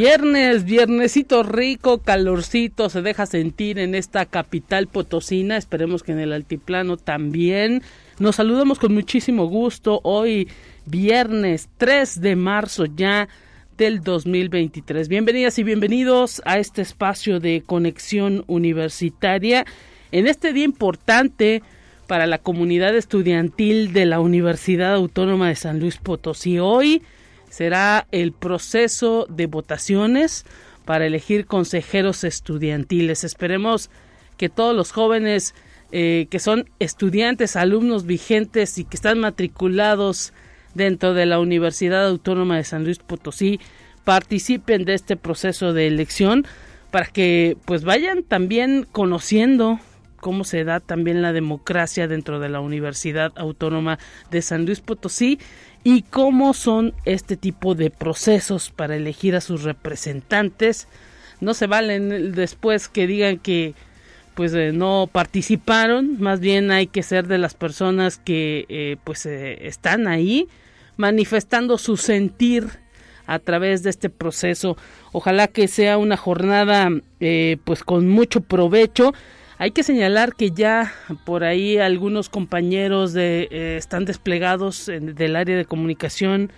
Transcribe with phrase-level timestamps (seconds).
[0.00, 6.32] Viernes, viernesito rico, calorcito, se deja sentir en esta capital potosina, esperemos que en el
[6.32, 7.82] altiplano también.
[8.18, 10.48] Nos saludamos con muchísimo gusto hoy,
[10.86, 13.28] viernes 3 de marzo ya
[13.76, 15.06] del 2023.
[15.06, 19.66] Bienvenidas y bienvenidos a este espacio de conexión universitaria
[20.12, 21.62] en este día importante
[22.06, 26.58] para la comunidad estudiantil de la Universidad Autónoma de San Luis Potosí.
[26.58, 27.02] Hoy
[27.50, 30.46] será el proceso de votaciones
[30.86, 33.24] para elegir consejeros estudiantiles.
[33.24, 33.90] Esperemos
[34.38, 35.54] que todos los jóvenes
[35.92, 40.32] eh, que son estudiantes, alumnos vigentes y que están matriculados
[40.74, 43.58] dentro de la Universidad Autónoma de San Luis Potosí
[44.04, 46.46] participen de este proceso de elección
[46.92, 49.80] para que pues vayan también conociendo
[50.20, 53.98] cómo se da también la democracia dentro de la Universidad Autónoma
[54.30, 55.40] de San Luis Potosí
[55.82, 60.88] y cómo son este tipo de procesos para elegir a sus representantes.
[61.40, 63.74] No se valen después que digan que
[64.34, 69.26] pues eh, no participaron, más bien hay que ser de las personas que eh, pues
[69.26, 70.48] eh, están ahí
[70.96, 72.68] manifestando su sentir
[73.26, 74.76] a través de este proceso.
[75.12, 76.90] Ojalá que sea una jornada
[77.64, 79.12] pues con mucho provecho
[79.60, 80.90] hay que señalar que ya
[81.26, 86.50] por ahí algunos compañeros de, eh, están desplegados del área de comunicación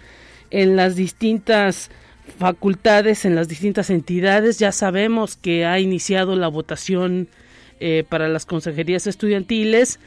[0.52, 1.90] en las distintas
[2.38, 4.60] facultades, en las distintas entidades.
[4.60, 7.26] Ya sabemos que ha iniciado la votación
[7.80, 9.98] eh, para las consejerías estudiantiles,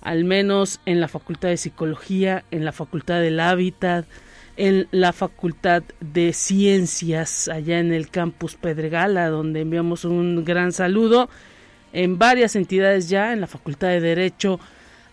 [0.00, 4.06] al menos en la Facultad de Psicología, en la Facultad del Hábitat,
[4.56, 11.30] en la Facultad de Ciencias, allá en el campus Pedregala, donde enviamos un gran saludo
[11.92, 14.60] en varias entidades ya, en la Facultad de Derecho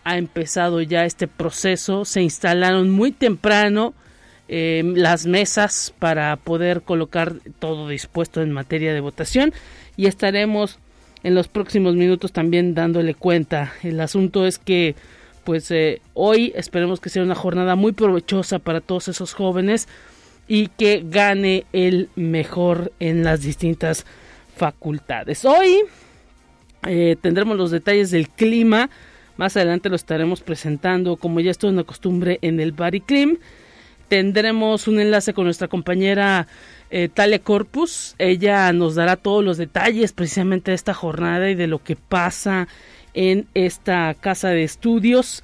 [0.03, 3.93] ha empezado ya este proceso, se instalaron muy temprano
[4.47, 9.53] eh, las mesas para poder colocar todo dispuesto en materia de votación
[9.97, 10.79] y estaremos
[11.23, 13.73] en los próximos minutos también dándole cuenta.
[13.83, 14.95] El asunto es que
[15.43, 19.87] pues eh, hoy esperemos que sea una jornada muy provechosa para todos esos jóvenes
[20.47, 24.05] y que gane el mejor en las distintas
[24.55, 25.43] facultades.
[25.43, 25.83] Hoy
[26.85, 28.89] eh, tendremos los detalles del clima.
[29.37, 33.37] Más adelante lo estaremos presentando, como ya es una costumbre, en el Bariclim.
[34.07, 36.47] Tendremos un enlace con nuestra compañera
[36.89, 38.15] eh, Talia Corpus.
[38.17, 42.67] Ella nos dará todos los detalles precisamente de esta jornada y de lo que pasa
[43.13, 45.43] en esta casa de estudios.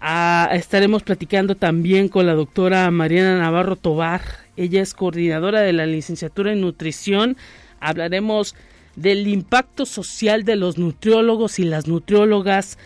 [0.00, 4.22] Ah, estaremos platicando también con la doctora Mariana Navarro Tobar.
[4.56, 7.36] Ella es coordinadora de la licenciatura en nutrición.
[7.80, 8.54] Hablaremos
[8.96, 12.78] del impacto social de los nutriólogos y las nutriólogas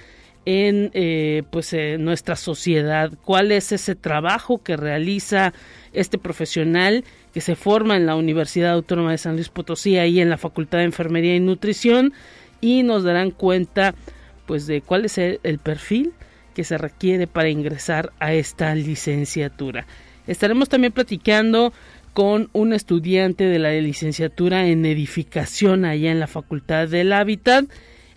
[0.45, 5.53] en eh, pues nuestra sociedad cuál es ese trabajo que realiza
[5.93, 7.05] este profesional
[7.35, 10.79] que se forma en la Universidad Autónoma de San Luis Potosí ahí en la Facultad
[10.79, 12.15] de Enfermería y Nutrición
[12.61, 13.95] y nos darán cuenta
[14.47, 16.15] pues de cuál es el perfil
[16.55, 19.87] que se requiere para ingresar a esta licenciatura.
[20.27, 21.73] Estaremos también platicando
[22.19, 27.67] con un estudiante de la licenciatura en edificación allá en la Facultad del Hábitat.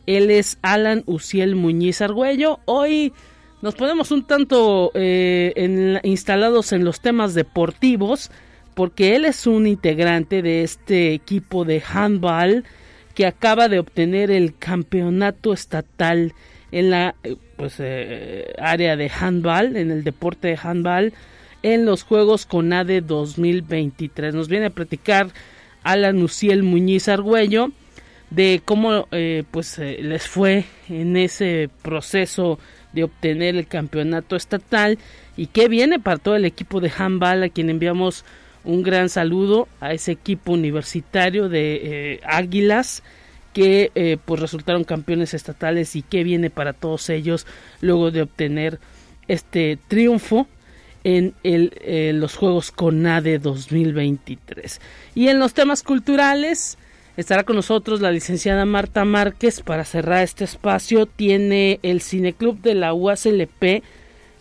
[0.07, 2.61] Él es Alan Uciel Muñiz Argüello.
[2.65, 3.13] Hoy
[3.61, 8.31] nos ponemos un tanto eh, instalados en los temas deportivos
[8.73, 12.63] porque él es un integrante de este equipo de handball
[13.13, 16.33] que acaba de obtener el campeonato estatal
[16.71, 21.13] en la eh, pues, eh, área de handball, en el deporte de handball
[21.63, 24.33] en los Juegos CONADE 2023.
[24.33, 25.29] Nos viene a platicar
[25.83, 27.71] Alan Uciel Muñiz Argüello
[28.29, 32.59] de cómo eh, pues eh, les fue en ese proceso
[32.93, 34.99] de obtener el campeonato estatal
[35.35, 38.23] y qué viene para todo el equipo de handball a quien enviamos
[38.63, 43.03] un gran saludo a ese equipo universitario de eh, Águilas
[43.53, 47.45] que pues resultaron campeones estatales y qué viene para todos ellos
[47.81, 48.79] luego de obtener
[49.27, 50.47] este triunfo
[51.03, 54.79] en eh, los Juegos CONADE 2023.
[55.15, 56.77] Y en los temas culturales
[57.17, 61.05] estará con nosotros la licenciada Marta Márquez para cerrar este espacio.
[61.05, 63.83] Tiene el Cineclub de la UASLP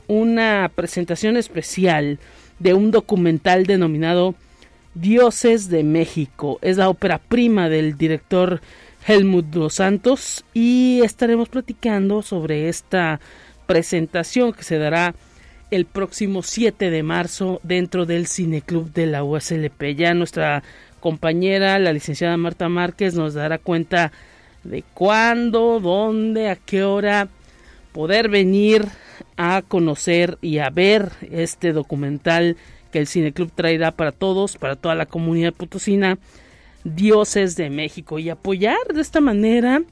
[0.08, 2.18] una presentación especial
[2.58, 4.34] de un documental denominado
[4.94, 6.58] Dioses de México.
[6.62, 8.60] Es la ópera prima del director
[9.06, 13.20] Helmut Dos Santos y estaremos platicando sobre esta
[13.66, 15.14] presentación que se dará
[15.70, 19.94] el próximo 7 de marzo dentro del Cineclub de la USLP.
[19.96, 20.62] Ya nuestra
[21.00, 24.12] compañera, la licenciada Marta Márquez, nos dará cuenta
[24.64, 27.28] de cuándo, dónde, a qué hora
[27.92, 28.86] poder venir
[29.36, 32.56] a conocer y a ver este documental
[32.92, 36.18] que el Cineclub traerá para todos, para toda la comunidad potosina,
[36.82, 39.82] Dioses de México, y apoyar de esta manera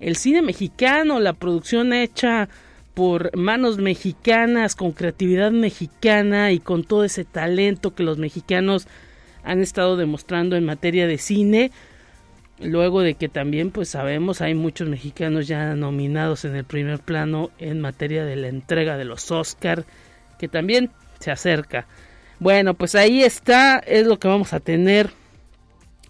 [0.00, 2.48] el cine mexicano, la producción hecha
[2.94, 8.86] por manos mexicanas, con creatividad mexicana y con todo ese talento que los mexicanos
[9.42, 11.72] han estado demostrando en materia de cine.
[12.60, 17.50] Luego de que también, pues sabemos, hay muchos mexicanos ya nominados en el primer plano
[17.58, 19.84] en materia de la entrega de los Oscar,
[20.38, 21.86] que también se acerca.
[22.38, 25.10] Bueno, pues ahí está, es lo que vamos a tener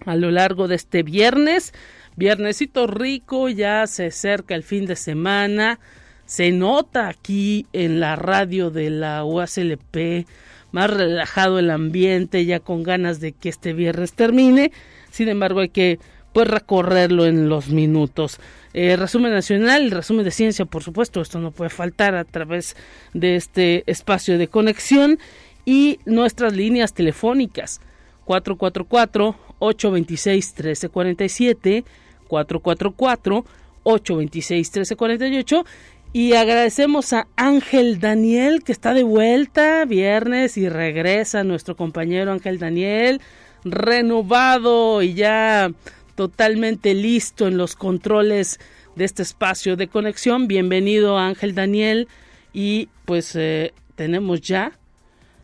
[0.04, 1.72] a lo largo de este viernes.
[2.16, 5.80] Viernesito rico, ya se acerca el fin de semana.
[6.26, 10.26] Se nota aquí en la radio de la UASLP
[10.75, 14.73] más relajado el ambiente, ya con ganas de que este viernes termine.
[15.11, 16.00] Sin embargo, hay que
[16.32, 18.41] pues recorrerlo en los minutos.
[18.73, 22.75] Eh, resumen nacional, resumen de ciencia, por supuesto, esto no puede faltar a través
[23.12, 25.21] de este espacio de conexión
[25.65, 27.81] y nuestras líneas telefónicas
[28.25, 31.85] 444 826 1347
[32.26, 33.44] 444
[33.85, 35.65] 826 1348
[36.14, 42.61] y agradecemos a Ángel Daniel que está de vuelta viernes y regresa nuestro compañero Ángel
[42.61, 43.20] Daniel
[43.64, 45.72] renovado y ya
[46.14, 48.61] totalmente listo en los controles
[48.94, 50.46] de este espacio de conexión.
[50.46, 52.06] Bienvenido Ángel Daniel
[52.52, 54.70] y pues eh, tenemos ya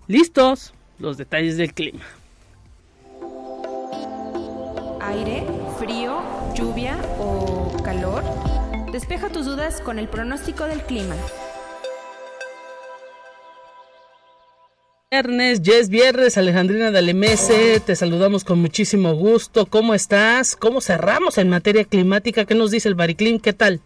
[0.06, 2.04] listos los detalles del clima.
[5.00, 5.44] Aire,
[5.80, 6.22] frío,
[6.54, 7.39] lluvia o.
[8.92, 11.14] Despeja tus dudas con el pronóstico del clima.
[15.12, 19.66] Viernes, ya es viernes, Alejandrina Dalemese, te saludamos con muchísimo gusto.
[19.66, 20.56] ¿Cómo estás?
[20.56, 22.44] ¿Cómo cerramos en materia climática?
[22.44, 23.38] ¿Qué nos dice el Bariclim?
[23.38, 23.80] ¿Qué tal?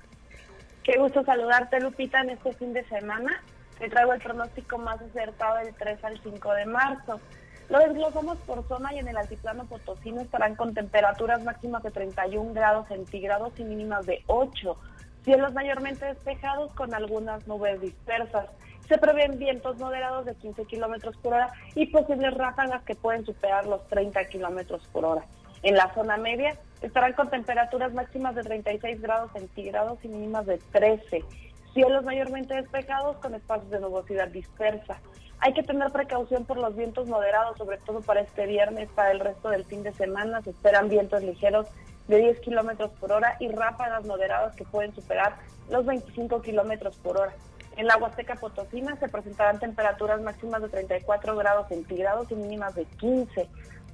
[0.82, 3.42] Qué gusto saludarte, Lupita, en este fin de semana.
[3.78, 7.20] Te traigo el pronóstico más acertado del 3 al 5 de marzo.
[7.68, 12.54] Lo desglosamos por zona y en el altiplano potosino estarán con temperaturas máximas de 31
[12.54, 14.76] grados centígrados y mínimas de 8
[15.24, 18.46] Cielos mayormente despejados con algunas nubes dispersas.
[18.86, 23.66] Se prevén vientos moderados de 15 kilómetros por hora y posibles ráfagas que pueden superar
[23.66, 25.24] los 30 kilómetros por hora.
[25.62, 30.58] En la zona media estarán con temperaturas máximas de 36 grados centígrados y mínimas de
[30.58, 31.24] 13.
[31.72, 35.00] Cielos mayormente despejados con espacios de nubosidad dispersa.
[35.40, 39.20] Hay que tener precaución por los vientos moderados, sobre todo para este viernes, para el
[39.20, 40.42] resto del fin de semana.
[40.42, 41.66] Se esperan vientos ligeros
[42.08, 45.36] de 10 kilómetros por hora y ráfagas moderadas que pueden superar
[45.70, 47.32] los 25 kilómetros por hora.
[47.76, 52.84] En la Huasteca Potosina se presentarán temperaturas máximas de 34 grados centígrados y mínimas de
[52.84, 53.48] 15.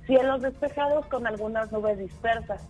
[0.06, 2.62] Cielos despejados con algunas nubes dispersas.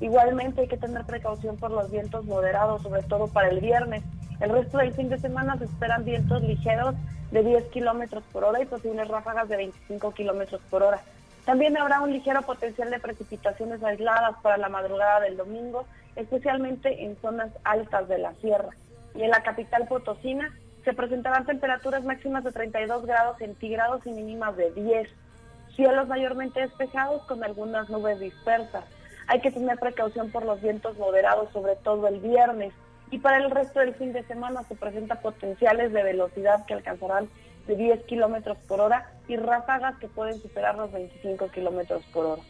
[0.00, 4.02] Igualmente hay que tener precaución por los vientos moderados, sobre todo para el viernes.
[4.40, 6.94] El resto del fin de semana se esperan vientos ligeros
[7.30, 11.00] de 10 kilómetros por hora y posibles ráfagas de 25 kilómetros por hora.
[11.44, 15.86] También habrá un ligero potencial de precipitaciones aisladas para la madrugada del domingo,
[16.16, 18.70] especialmente en zonas altas de la sierra.
[19.14, 20.52] Y en la capital potosina
[20.84, 25.08] se presentarán temperaturas máximas de 32 grados centígrados y mínimas de 10.
[25.76, 28.84] Cielos mayormente despejados con algunas nubes dispersas.
[29.26, 32.72] Hay que tener precaución por los vientos moderados, sobre todo el viernes.
[33.10, 37.28] Y para el resto del fin de semana se presentan potenciales de velocidad que alcanzarán
[37.66, 42.42] de 10 kilómetros por hora y ráfagas que pueden superar los 25 kilómetros por hora.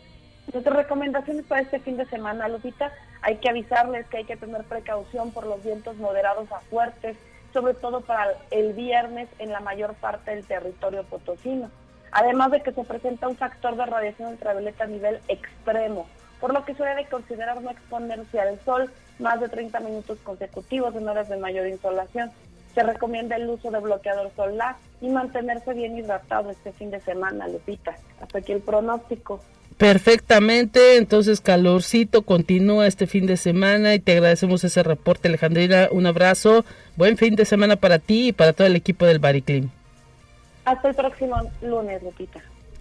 [0.53, 2.93] Nuestras recomendaciones para este fin de semana, Lupita,
[3.23, 7.17] hay que avisarles que hay que tener precaución por los vientos moderados a fuertes,
[7.53, 11.71] sobre todo para el viernes en la mayor parte del territorio potosino.
[12.13, 16.07] Además de que se presenta un factor de radiación ultravioleta a nivel extremo,
[16.41, 20.95] por lo que se debe considerar no exponerse al sol más de 30 minutos consecutivos
[20.95, 22.31] en horas de mayor insolación.
[22.75, 27.47] Se recomienda el uso de bloqueador solar y mantenerse bien hidratado este fin de semana,
[27.47, 27.97] Lupita.
[28.21, 29.41] Hasta aquí el pronóstico.
[29.79, 36.07] Perfectamente, entonces calorcito continúa este fin de semana y te agradecemos ese reporte Alejandrina, un
[36.07, 36.65] abrazo,
[36.97, 39.71] buen fin de semana para ti y para todo el equipo del Bariclim.
[40.65, 42.41] Hasta el próximo lunes, Lupita.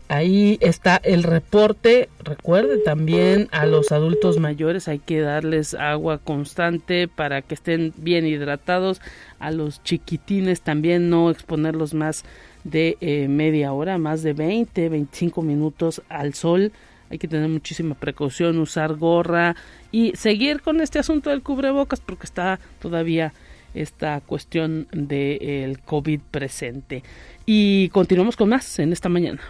[0.10, 2.10] Ahí está el reporte.
[2.24, 8.26] Recuerde también a los adultos mayores hay que darles agua constante para que estén bien
[8.28, 9.02] hidratados.
[9.40, 12.26] A los chiquitines también no exponerlos más
[12.64, 16.72] de eh, media hora, más de 20, 25 minutos al sol.
[17.10, 19.56] hay que tener muchísima precaución, usar gorra
[19.92, 23.34] y seguir con este asunto del cubrebocas porque está todavía
[23.74, 27.04] esta cuestión del COVID presente.
[27.46, 29.42] Y continuamos con más en esta mañana.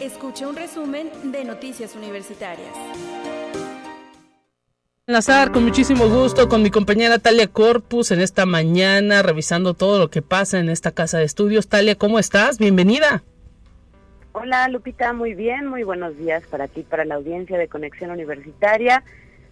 [0.00, 2.72] Escucha un resumen de Noticias Universitarias.
[5.08, 10.10] Enlazar con muchísimo gusto con mi compañera Talia Corpus en esta mañana, revisando todo lo
[10.10, 11.68] que pasa en esta casa de estudios.
[11.68, 12.58] Talia, ¿cómo estás?
[12.58, 13.22] Bienvenida.
[14.32, 19.04] Hola Lupita, muy bien, muy buenos días para ti, para la audiencia de Conexión Universitaria.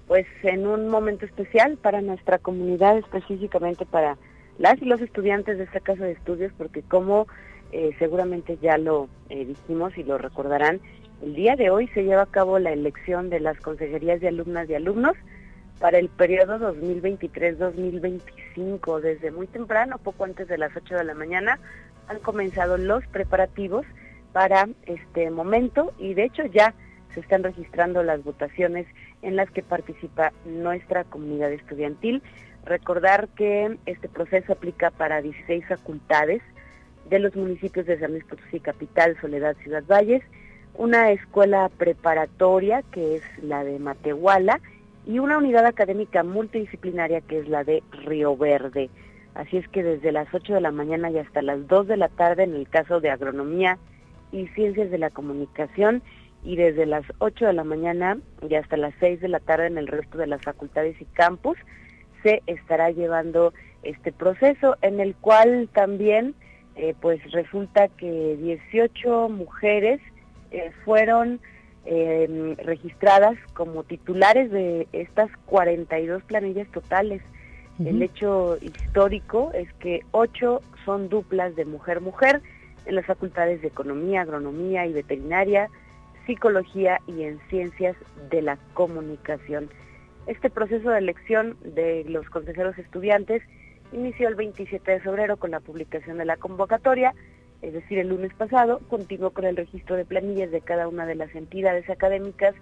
[0.07, 4.17] Pues en un momento especial para nuestra comunidad, específicamente para
[4.59, 7.27] las y los estudiantes de esta casa de estudios, porque como
[7.73, 10.81] eh, seguramente ya lo eh, dijimos y lo recordarán,
[11.23, 14.69] el día de hoy se lleva a cabo la elección de las consejerías de alumnas
[14.69, 15.17] y alumnos
[15.81, 19.01] para el periodo 2023-2025.
[19.01, 21.59] Desde muy temprano, poco antes de las 8 de la mañana,
[22.09, 23.87] han comenzado los preparativos
[24.33, 26.75] para este momento y de hecho ya
[27.15, 28.87] se están registrando las votaciones
[29.23, 32.23] en las que participa nuestra comunidad estudiantil.
[32.65, 36.43] Recordar que este proceso aplica para 16 facultades
[37.09, 40.23] de los municipios de San Luis Potosí Capital, Soledad, Ciudad Valles,
[40.75, 44.61] una escuela preparatoria que es la de Matehuala
[45.07, 48.91] y una unidad académica multidisciplinaria que es la de Río Verde.
[49.35, 52.09] Así es que desde las 8 de la mañana y hasta las 2 de la
[52.09, 53.79] tarde en el caso de agronomía
[54.33, 56.03] y ciencias de la comunicación
[56.45, 59.79] y desde las 8 de la mañana y hasta las 6 de la tarde en
[59.79, 61.57] el resto de las facultades y campus
[62.23, 66.35] se estará llevando este proceso en el cual también
[66.77, 70.01] eh, pues resulta que 18 mujeres
[70.51, 71.41] eh, fueron
[71.87, 77.23] eh, registradas como titulares de estas 42 planillas totales.
[77.85, 82.41] El hecho histórico es que ocho son duplas de mujer-mujer
[82.87, 85.69] en las facultades de Economía, Agronomía y Veterinaria,
[86.27, 87.97] Psicología y en Ciencias
[88.31, 89.71] de la Comunicación.
[90.27, 93.43] Este proceso de elección de los consejeros estudiantes
[93.93, 97.15] inició el 27 de febrero con la publicación de la convocatoria
[97.65, 101.15] es decir, el lunes pasado, continuó con el registro de planillas de cada una de
[101.15, 102.55] las entidades académicas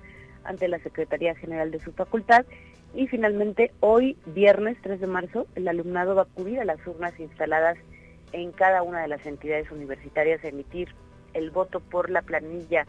[0.44, 2.46] ante la Secretaría General de su facultad
[2.94, 7.18] y finalmente hoy, viernes 3 de marzo, el alumnado va a acudir a las urnas
[7.18, 7.78] instaladas
[8.32, 10.94] en cada una de las entidades universitarias a emitir
[11.34, 12.86] el voto por la planilla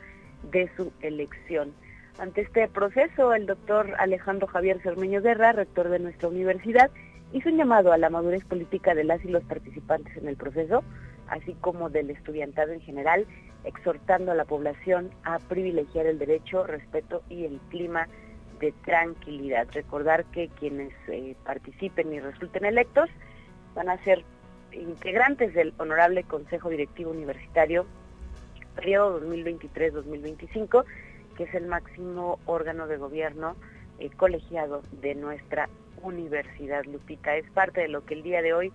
[0.51, 1.73] de su elección.
[2.19, 6.91] Ante este proceso, el doctor Alejandro Javier Cermeño Guerra, rector de nuestra universidad,
[7.31, 10.83] hizo un llamado a la madurez política de las y los participantes en el proceso,
[11.27, 13.25] así como del estudiantado en general,
[13.63, 18.07] exhortando a la población a privilegiar el derecho, respeto y el clima
[18.59, 19.67] de tranquilidad.
[19.73, 23.09] Recordar que quienes eh, participen y resulten electos
[23.73, 24.23] van a ser
[24.71, 27.85] integrantes del Honorable Consejo Directivo Universitario,
[28.75, 30.85] periodo 2023-2025,
[31.37, 33.55] que es el máximo órgano de gobierno
[33.99, 35.69] eh, colegiado de nuestra
[36.01, 37.35] Universidad Lupita.
[37.35, 38.71] Es parte de lo que el día de hoy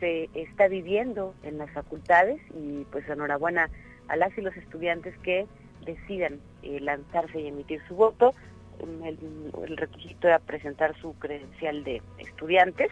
[0.00, 3.70] se está viviendo en las facultades y pues enhorabuena
[4.08, 5.46] a las y los estudiantes que
[5.84, 8.34] decidan eh, lanzarse y emitir su voto.
[9.04, 12.90] El, requisito era presentar su credencial de estudiantes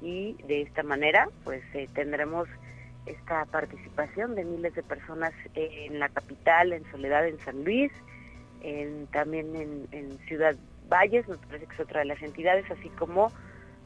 [0.00, 2.48] y de esta manera pues eh, tendremos
[3.08, 7.92] esta participación de miles de personas en la capital, en Soledad, en San Luis,
[8.62, 10.56] en, también en, Ciudad
[10.88, 13.30] Valles, nos parece que es otra de las entidades, así como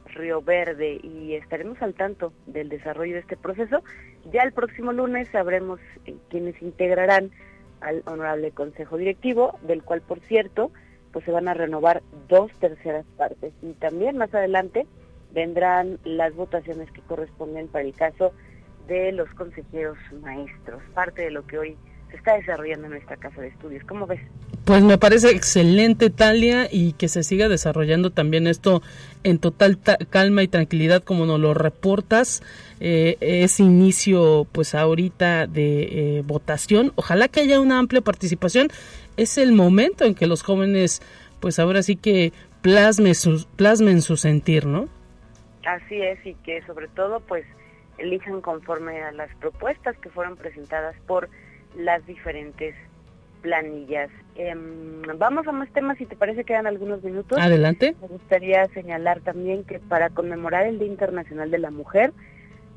[0.07, 3.83] Río Verde y estaremos al tanto del desarrollo de este proceso.
[4.33, 7.31] Ya el próximo lunes sabremos eh, quiénes integrarán
[7.81, 10.71] al honorable consejo directivo, del cual por cierto,
[11.13, 14.87] pues se van a renovar dos terceras partes y también más adelante
[15.33, 18.33] vendrán las votaciones que corresponden para el caso
[18.87, 21.77] de los consejeros maestros, parte de lo que hoy
[22.11, 23.83] se está desarrollando en nuestra casa de estudios.
[23.85, 24.21] ¿Cómo ves?
[24.65, 28.81] Pues me parece excelente, Talia, y que se siga desarrollando también esto
[29.25, 32.43] en total calma y tranquilidad como nos lo reportas.
[32.79, 36.93] Eh, ese inicio, pues ahorita de eh, votación.
[36.95, 38.69] Ojalá que haya una amplia participación.
[39.17, 41.03] Es el momento en que los jóvenes,
[41.41, 44.89] pues ahora sí que plasme su, plasmen su sentir, ¿no?
[45.67, 47.45] Así es, y que sobre todo, pues
[47.99, 51.29] elijan conforme a las propuestas que fueron presentadas por
[51.77, 52.75] las diferentes
[53.43, 54.11] planillas.
[54.37, 57.39] Em, vamos a más temas, si te parece, quedan algunos minutos.
[57.39, 57.95] Adelante.
[58.01, 62.13] Me gustaría señalar también que para conmemorar el Día Internacional de la Mujer,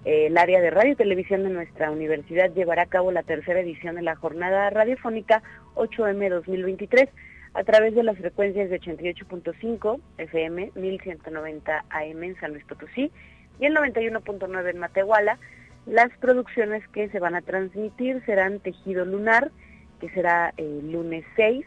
[0.04, 3.60] eh, el área de radio y televisión de nuestra universidad llevará a cabo la tercera
[3.60, 5.42] edición de la jornada radiofónica
[5.76, 7.10] 8M 2023
[7.54, 13.12] a través de las frecuencias de 88.5 FM, 1190 AM en San Luis Potosí,
[13.60, 15.38] y el 91.9 en Matehuala.
[15.86, 19.52] Las producciones que se van a transmitir serán Tejido Lunar,
[20.00, 21.66] que será el lunes 6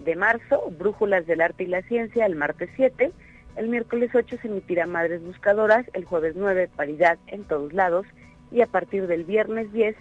[0.00, 3.12] de marzo, Brújulas del Arte y la Ciencia el martes 7,
[3.56, 8.06] el miércoles 8 se emitirá Madres Buscadoras, el jueves 9 Paridad en todos lados
[8.50, 9.96] y a partir del viernes 10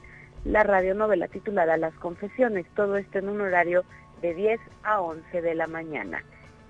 [0.45, 3.85] la radionovela titulada Las Confesiones, todo esto en un horario
[4.21, 6.23] de 10 a 11 de la mañana.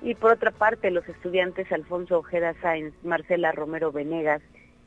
[0.04, 4.42] Y por otra parte, los estudiantes Alfonso Ojeda Sáenz, Marcela Romero Venegas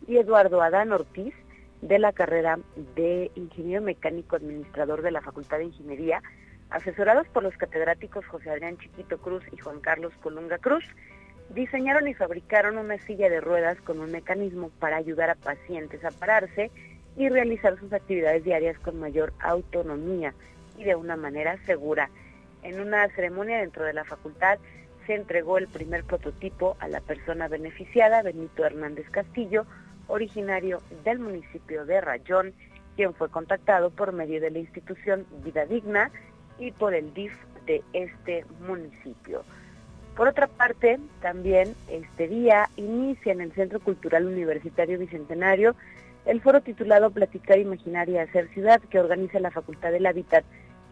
[0.07, 1.33] y Eduardo Adán Ortiz
[1.81, 2.59] de la carrera
[2.95, 6.23] de Ingeniero Mecánico Administrador de la Facultad de Ingeniería,
[6.69, 10.85] asesorados por los catedráticos José Adrián Chiquito Cruz y Juan Carlos Colunga Cruz,
[11.55, 16.11] diseñaron y fabricaron una silla de ruedas con un mecanismo para ayudar a pacientes a
[16.11, 16.71] pararse
[17.17, 20.35] y realizar sus actividades diarias con mayor autonomía
[20.77, 22.11] y de una manera segura.
[22.63, 24.59] En una ceremonia dentro de la facultad
[25.07, 29.67] se entregó el primer prototipo a la persona beneficiada, Benito Hernández Castillo,
[30.09, 32.55] originario del municipio de Rayón,
[32.97, 36.11] quien fue contactado por medio de la institución Vida Digna
[36.59, 37.33] y por el DIF
[37.67, 39.43] de este municipio.
[40.17, 45.77] Por otra parte, también este día inicia en el Centro Cultural Universitario Bicentenario
[46.25, 50.45] el foro titulado Platicar Imaginaria Hacer Ciudad que organiza la Facultad del Hábitat.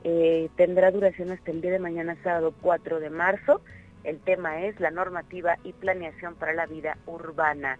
[0.04, 3.60] Eh, tendrá duración hasta el día de mañana, sábado 4 de marzo.
[4.04, 7.78] El tema es la normativa y planeación para la vida urbana.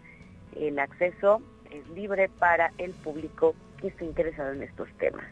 [0.56, 5.26] El acceso es libre para el público que esté interesado en estos temas.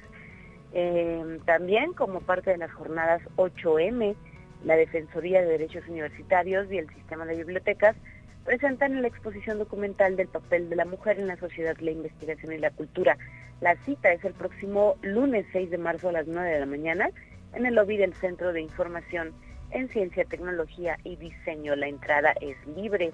[0.75, 4.15] Eh, también como parte de las jornadas 8M,
[4.65, 7.97] la Defensoría de Derechos Universitarios y el Sistema de Bibliotecas
[8.45, 12.59] presentan la exposición documental del papel de la mujer en la sociedad, la investigación y
[12.59, 13.17] la cultura.
[13.61, 17.11] La cita es el próximo lunes 6 de marzo a las 9 de la mañana
[17.55, 19.33] en el lobby del Centro de Información
[19.73, 21.77] en Ciencia, Tecnología y Diseño.
[21.77, 23.13] La entrada es libre.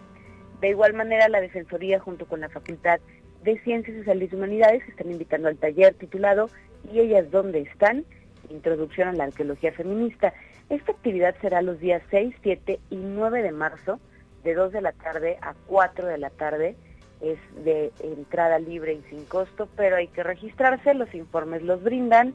[0.60, 3.00] De igual manera, la Defensoría junto con la Facultad
[3.42, 6.50] de Ciencias Sociales y Humanidades están invitando al taller titulado
[6.92, 8.04] ¿Y ellas dónde están?
[8.50, 10.32] Introducción a la arqueología feminista.
[10.68, 14.00] Esta actividad será los días 6, 7 y 9 de marzo,
[14.44, 16.76] de 2 de la tarde a 4 de la tarde.
[17.20, 20.94] Es de entrada libre y sin costo, pero hay que registrarse.
[20.94, 22.34] Los informes los brindan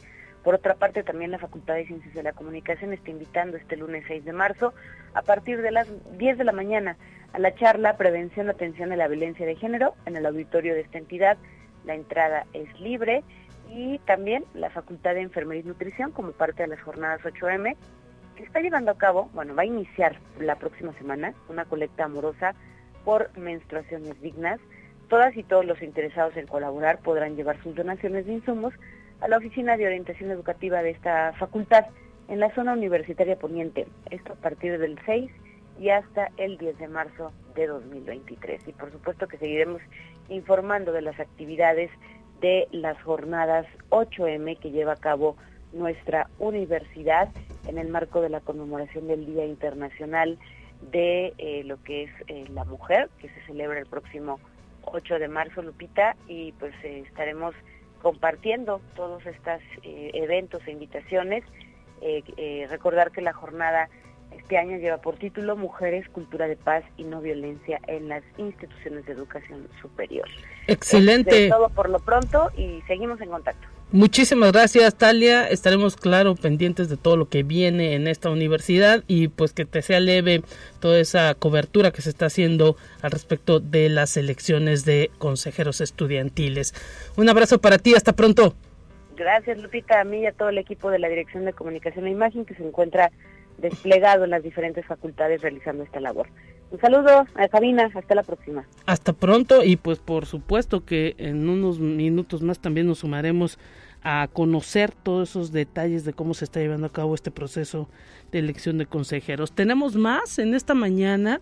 [0.42, 4.04] Por otra parte, también la Facultad de Ciencias de la Comunicación está invitando este lunes
[4.08, 4.74] 6 de marzo
[5.14, 5.86] a partir de las
[6.18, 6.96] 10 de la mañana
[7.32, 10.98] a la charla Prevención, Atención a la Violencia de Género en el auditorio de esta
[10.98, 11.36] entidad.
[11.84, 13.22] La entrada es libre
[13.70, 17.76] y también la Facultad de Enfermería y Nutrición como parte de las jornadas 8M
[18.36, 22.54] que está llevando a cabo, bueno, va a iniciar la próxima semana una colecta amorosa
[23.04, 24.58] por menstruaciones dignas.
[25.14, 28.74] Todas y todos los interesados en colaborar podrán llevar sus donaciones de insumos
[29.20, 31.84] a la Oficina de Orientación Educativa de esta facultad
[32.26, 33.86] en la zona universitaria poniente.
[34.10, 35.30] Esto a partir del 6
[35.78, 38.66] y hasta el 10 de marzo de 2023.
[38.66, 39.80] Y por supuesto que seguiremos
[40.30, 41.92] informando de las actividades
[42.40, 45.36] de las jornadas 8M que lleva a cabo
[45.72, 47.28] nuestra universidad
[47.68, 50.40] en el marco de la conmemoración del Día Internacional
[50.90, 54.40] de eh, lo que es eh, la mujer, que se celebra el próximo
[54.86, 57.54] 8 de marzo, Lupita, y pues eh, estaremos
[58.02, 61.44] compartiendo todos estos eh, eventos e invitaciones.
[62.00, 63.88] Eh, recordar que la jornada
[64.30, 69.06] este año lleva por título Mujeres, Cultura de Paz y No Violencia en las instituciones
[69.06, 70.28] de educación superior.
[70.66, 71.48] Excelente.
[71.48, 73.73] todo por lo pronto y seguimos en contacto.
[73.94, 75.48] Muchísimas gracias, Talia.
[75.48, 79.82] Estaremos, claro, pendientes de todo lo que viene en esta universidad y pues que te
[79.82, 80.42] sea leve
[80.80, 86.74] toda esa cobertura que se está haciendo al respecto de las elecciones de consejeros estudiantiles.
[87.16, 88.56] Un abrazo para ti, hasta pronto.
[89.14, 92.10] Gracias, Lupita, a mí y a todo el equipo de la Dirección de Comunicación e
[92.10, 93.12] Imagen que se encuentra
[93.58, 96.26] desplegado en las diferentes facultades realizando esta labor.
[96.72, 98.66] Un saludo a Sabina, hasta la próxima.
[98.86, 103.60] Hasta pronto y pues por supuesto que en unos minutos más también nos sumaremos
[104.04, 107.88] a conocer todos esos detalles de cómo se está llevando a cabo este proceso
[108.30, 109.52] de elección de consejeros.
[109.52, 111.40] Tenemos más en esta mañana.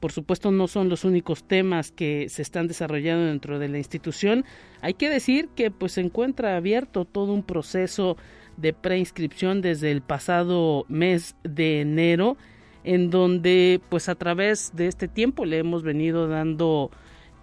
[0.00, 4.44] Por supuesto no son los únicos temas que se están desarrollando dentro de la institución.
[4.82, 8.16] Hay que decir que pues se encuentra abierto todo un proceso
[8.56, 12.36] de preinscripción desde el pasado mes de enero
[12.82, 16.90] en donde pues a través de este tiempo le hemos venido dando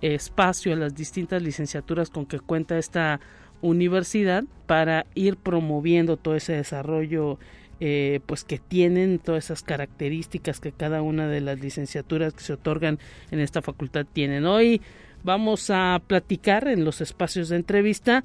[0.01, 3.19] espacio a las distintas licenciaturas con que cuenta esta
[3.61, 7.39] universidad para ir promoviendo todo ese desarrollo
[7.79, 12.53] eh, pues que tienen todas esas características que cada una de las licenciaturas que se
[12.53, 12.99] otorgan
[13.31, 14.45] en esta facultad tienen.
[14.45, 14.81] Hoy
[15.23, 18.23] vamos a platicar en los espacios de entrevista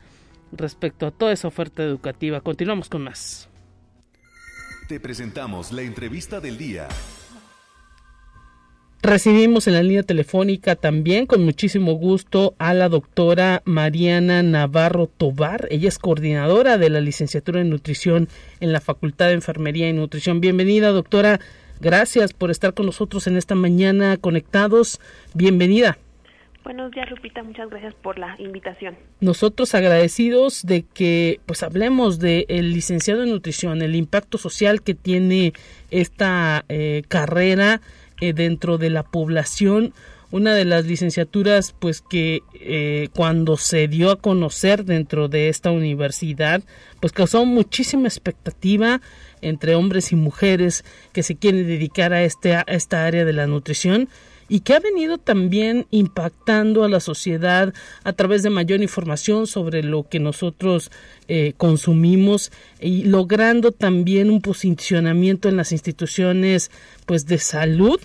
[0.53, 2.43] respecto a toda esa oferta educativa.
[2.43, 3.49] Continuamos con más.
[4.89, 6.89] Te presentamos la entrevista del día.
[9.07, 15.69] Recibimos en la línea telefónica también con muchísimo gusto a la doctora Mariana Navarro Tobar.
[15.71, 18.27] Ella es coordinadora de la licenciatura en nutrición
[18.59, 20.41] en la Facultad de Enfermería y Nutrición.
[20.41, 21.39] Bienvenida, doctora.
[21.81, 25.01] Gracias por estar con nosotros en esta mañana conectados.
[25.35, 25.99] Bienvenida.
[26.65, 27.45] Buenos días, Lupita.
[27.45, 28.97] Muchas gracias por la invitación.
[29.21, 35.53] Nosotros agradecidos de que pues hablemos del licenciado en nutrición, el impacto social que tiene
[35.93, 37.81] esta eh, carrera
[38.21, 39.93] eh, dentro de la población.
[40.31, 45.71] Una de las licenciaturas pues que eh, cuando se dio a conocer dentro de esta
[45.71, 46.63] universidad
[47.01, 49.01] pues causó muchísima expectativa
[49.41, 53.47] entre hombres y mujeres que se quieren dedicar a, este, a esta área de la
[53.47, 54.09] nutrición
[54.49, 59.83] y que ha venido también impactando a la sociedad a través de mayor información sobre
[59.83, 60.91] lo que nosotros
[61.29, 66.71] eh, consumimos y logrando también un posicionamiento en las instituciones
[67.07, 68.01] pues de salud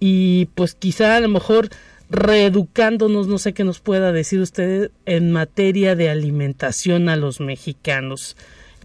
[0.00, 1.68] y pues quizá a lo mejor
[2.10, 8.36] reeducándonos, no sé qué nos pueda decir usted en materia de alimentación a los mexicanos.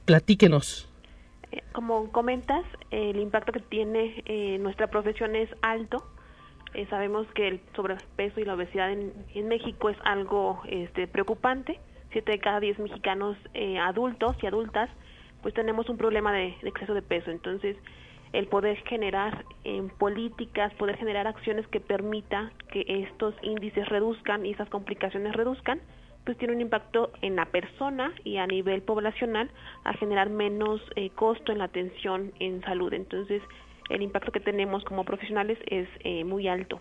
[0.06, 0.88] Platíquenos.
[1.52, 6.04] Eh, como comentas, el impacto que tiene eh, nuestra profesión es alto.
[6.74, 11.80] Eh, sabemos que el sobrepeso y la obesidad en, México es algo este, preocupante.
[12.12, 13.38] Siete de cada diez mexicanos
[13.80, 14.90] adultos y adultas,
[15.42, 17.32] pues tenemos un problema de, exceso de peso.
[17.32, 17.78] Entonces,
[18.34, 24.52] el poder generar en políticas, poder generar acciones que permita que estos índices reduzcan y
[24.52, 25.82] esas complicaciones reduzcan,
[26.26, 29.50] pues tiene un impacto en la persona y a nivel poblacional
[29.84, 32.94] a generar menos eh, costo en la atención en salud.
[32.94, 33.42] Entonces,
[33.94, 36.80] el impacto que tenemos como profesionales es eh, muy alto.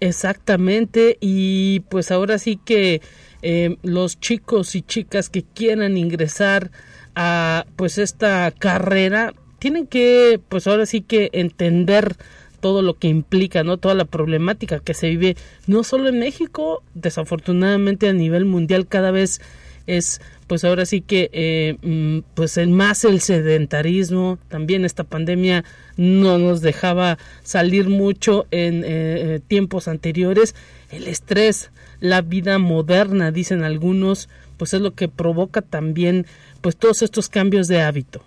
[0.00, 3.00] Exactamente, y pues ahora sí que
[3.42, 6.70] eh, los chicos y chicas que quieran ingresar
[7.14, 12.16] a pues esta carrera tienen que, pues ahora sí que entender
[12.60, 13.78] todo lo que implica, ¿no?
[13.78, 19.10] Toda la problemática que se vive no solo en México, desafortunadamente a nivel mundial cada
[19.10, 19.40] vez
[19.86, 24.38] es pues ahora sí que eh, mm, pues el más el sedentarismo.
[24.48, 25.64] También esta pandemia
[25.96, 30.54] no nos dejaba salir mucho en eh, eh, tiempos anteriores.
[30.90, 31.70] El estrés
[32.00, 36.26] la vida moderna dicen algunos pues es lo que provoca también
[36.60, 38.22] pues todos estos cambios de hábito.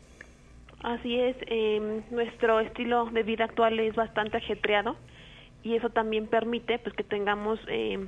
[0.81, 4.95] Así es, eh, nuestro estilo de vida actual es bastante ajetreado
[5.61, 7.99] y eso también permite pues que tengamos eh,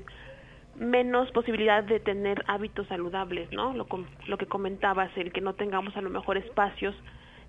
[0.75, 3.73] menos posibilidad de tener hábitos saludables, ¿no?
[3.73, 3.87] Lo,
[4.27, 6.95] lo que comentabas, el que no tengamos a lo mejor espacios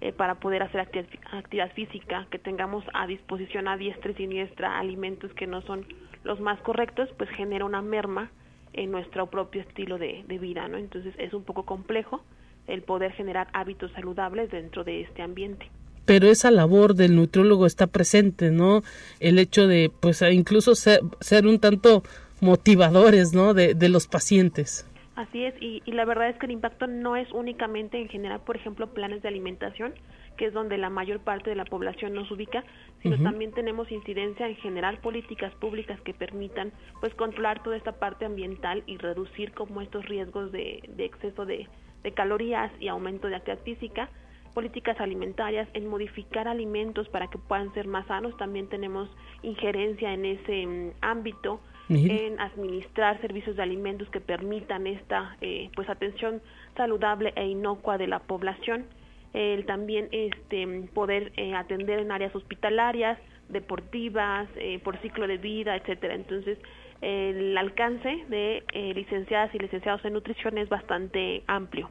[0.00, 5.32] eh, para poder hacer actividad, física, que tengamos a disposición a diestra y siniestra alimentos
[5.34, 5.86] que no son
[6.24, 8.30] los más correctos, pues genera una merma
[8.72, 10.76] en nuestro propio estilo de, de vida, ¿no?
[10.76, 12.24] Entonces es un poco complejo
[12.66, 15.70] el poder generar hábitos saludables dentro de este ambiente
[16.04, 18.82] pero esa labor del nutriólogo está presente, ¿no?
[19.20, 22.02] El hecho de, pues, incluso ser, ser un tanto
[22.42, 23.54] motivadores, ¿no?
[23.54, 24.86] De, de los pacientes.
[25.14, 28.40] Así es, y, y, la verdad es que el impacto no es únicamente en generar,
[28.44, 29.92] por ejemplo, planes de alimentación,
[30.38, 32.64] que es donde la mayor parte de la población nos ubica,
[33.02, 38.24] sino también tenemos incidencia en generar políticas públicas que permitan, pues, controlar toda esta parte
[38.24, 41.68] ambiental y reducir como estos riesgos de, de exceso de,
[42.02, 44.08] de calorías y aumento de actividad física,
[44.54, 48.36] políticas alimentarias, en modificar alimentos para que puedan ser más sanos.
[48.38, 49.10] También tenemos
[49.42, 51.60] injerencia en ese mm, ámbito,
[51.94, 56.40] en administrar servicios de alimentos que permitan esta eh, pues atención
[56.76, 58.86] saludable e inocua de la población.
[59.32, 65.76] El también este poder eh, atender en áreas hospitalarias, deportivas, eh, por ciclo de vida,
[65.76, 66.14] etcétera.
[66.14, 66.58] Entonces,
[67.02, 71.90] el alcance de eh, licenciadas y licenciados en nutrición es bastante amplio.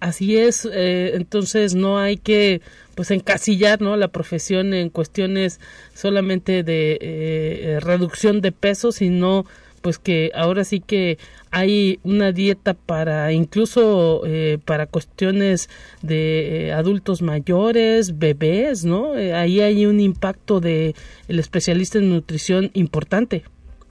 [0.00, 2.62] Así es, eh, entonces no hay que
[2.94, 5.60] pues encasillar no la profesión en cuestiones
[5.94, 9.44] solamente de eh, reducción de peso, sino
[9.82, 11.18] pues que ahora sí que
[11.50, 14.22] hay una dieta para incluso
[14.66, 15.70] para cuestiones
[16.02, 19.14] de adultos mayores, bebés, ¿no?
[19.14, 20.94] ahí hay un impacto de
[21.28, 23.42] el especialista en nutrición importante.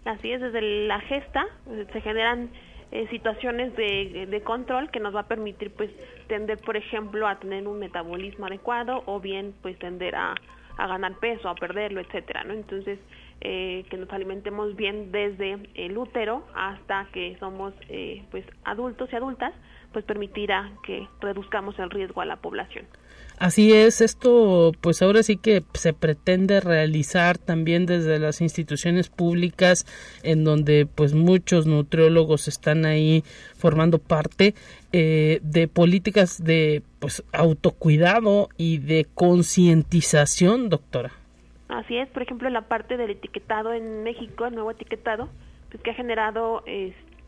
[0.09, 2.49] Así es, desde la gesta eh, se generan
[2.91, 5.91] eh, situaciones de, de, control que nos va a permitir pues
[6.27, 10.35] tender por ejemplo a tener un metabolismo adecuado o bien pues tender a,
[10.77, 12.99] a ganar peso a perderlo etcétera no entonces
[13.41, 19.15] eh, que nos alimentemos bien desde el útero hasta que somos eh, pues adultos y
[19.15, 19.53] adultas,
[19.93, 22.85] pues permitirá que reduzcamos el riesgo a la población.
[23.39, 29.85] Así es, esto pues ahora sí que se pretende realizar también desde las instituciones públicas
[30.23, 33.23] en donde pues muchos nutriólogos están ahí
[33.57, 34.55] formando parte
[34.91, 41.11] eh, de políticas de pues autocuidado y de concientización, doctora.
[41.69, 45.29] Así es, por ejemplo, la parte del etiquetado en México, el nuevo etiquetado,
[45.69, 46.61] pues que ha generado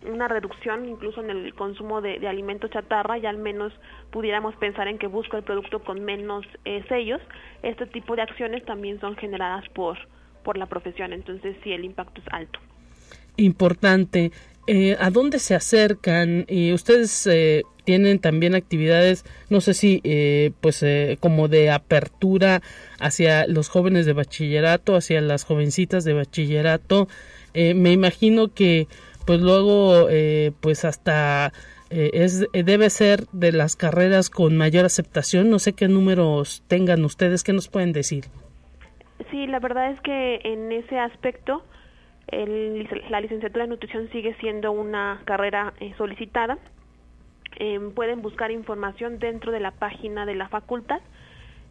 [0.06, 3.74] una reducción incluso en el consumo de, alimentos chatarra y al menos
[4.12, 7.22] pudiéramos pensar en que busco el producto con menos eh, sellos.
[7.64, 9.98] Este tipo de acciones también son generadas por,
[10.44, 12.60] por la profesión, entonces sí, el impacto es alto.
[13.38, 14.32] Importante.
[14.68, 16.46] Eh, ¿A dónde se acercan?
[16.48, 20.86] y ustedes eh, tienen también actividades, no sé si, eh, pues,
[21.20, 22.62] como de apertura
[23.00, 27.08] hacia los jóvenes de bachillerato, hacia las jovencitas de bachillerato.
[27.54, 28.88] me imagino que,
[29.38, 30.08] pues, luego,
[30.62, 31.52] pues, hasta
[31.90, 35.50] es, debe ser de las carreras con mayor aceptación.
[35.50, 38.26] No sé qué números tengan ustedes, ¿qué nos pueden decir?
[39.30, 41.64] Sí, la verdad es que en ese aspecto
[42.32, 46.58] la licenciatura de nutrición sigue siendo una carrera eh, solicitada.
[47.58, 51.02] Em, pueden buscar información dentro de la página de la facultad,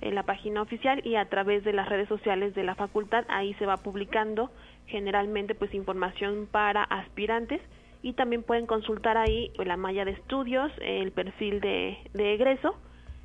[0.03, 3.25] en la página oficial y a través de las redes sociales de la facultad.
[3.29, 4.51] Ahí se va publicando
[4.91, 7.61] generalmente pues información para aspirantes
[8.03, 12.75] y también pueden consultar ahí la malla de estudios, el perfil de, egreso,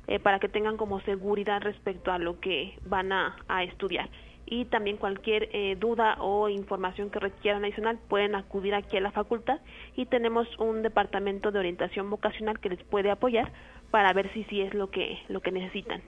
[0.06, 4.08] eh, para que tengan como seguridad respecto a lo que van a estudiar.
[4.48, 9.10] Y también cualquier eh, duda o información que requieran adicional pueden acudir aquí a la
[9.10, 9.58] facultad
[9.96, 13.50] y tenemos un departamento de orientación vocacional que les puede apoyar
[13.90, 16.00] para ver si sí es lo que lo que necesitan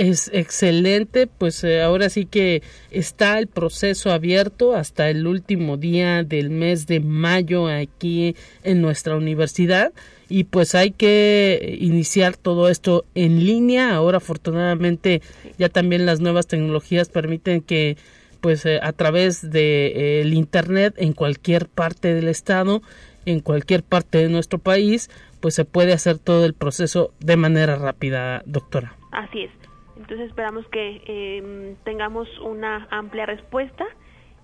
[0.00, 6.24] es excelente, pues eh, ahora sí que está el proceso abierto hasta el último día
[6.24, 8.34] del mes de mayo aquí
[8.64, 9.92] en nuestra universidad
[10.30, 13.94] y pues hay que iniciar todo esto en línea.
[13.94, 15.20] Ahora afortunadamente
[15.58, 17.98] ya también las nuevas tecnologías permiten que
[18.40, 22.80] pues eh, a través de eh, internet en cualquier parte del estado,
[23.26, 25.10] en cualquier parte de nuestro país,
[25.40, 28.96] pues se puede hacer todo el proceso de manera rápida, doctora.
[29.12, 29.59] Así es.
[30.00, 33.84] Entonces esperamos que em, tengamos una amplia respuesta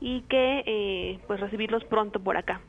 [0.02, 2.60] y que eh, pues recibirlos pronto por acá.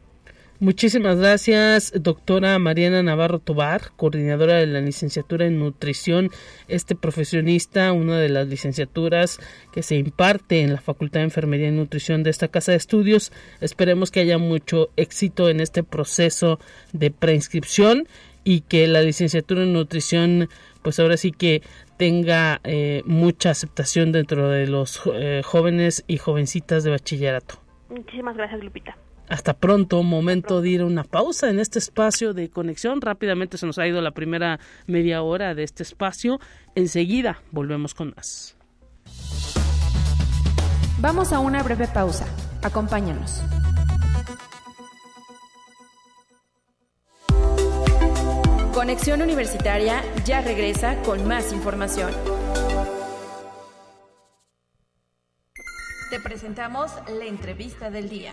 [0.59, 6.31] Muchísimas gracias, doctora Mariana Navarro Tobar, coordinadora de la licenciatura en nutrición,
[6.67, 9.39] este profesionista, una de las licenciaturas
[9.71, 13.31] que se imparte en la Facultad de Enfermería y Nutrición de esta casa de estudios.
[13.59, 16.59] Esperemos que haya mucho éxito en este proceso
[16.91, 18.07] de preinscripción
[18.43, 20.47] y que la licenciatura en nutrición
[20.87, 21.61] pues ahora sí que
[21.97, 27.55] tenga eh, mucha aceptación dentro de los eh, jóvenes y jovencitas de bachillerato.
[27.89, 28.97] Muchísimas gracias, Lupita.
[29.29, 33.01] Hasta pronto, momento de ir a una pausa en este espacio de conexión.
[33.01, 36.39] Rápidamente se nos ha ido la primera media hora de este espacio.
[36.75, 38.57] Enseguida volvemos con más.
[40.99, 42.25] Vamos a una breve pausa.
[42.63, 43.43] Acompáñanos.
[48.77, 52.11] Conexión Universitaria ya regresa con más información.
[56.11, 58.29] Te presentamos la entrevista del día.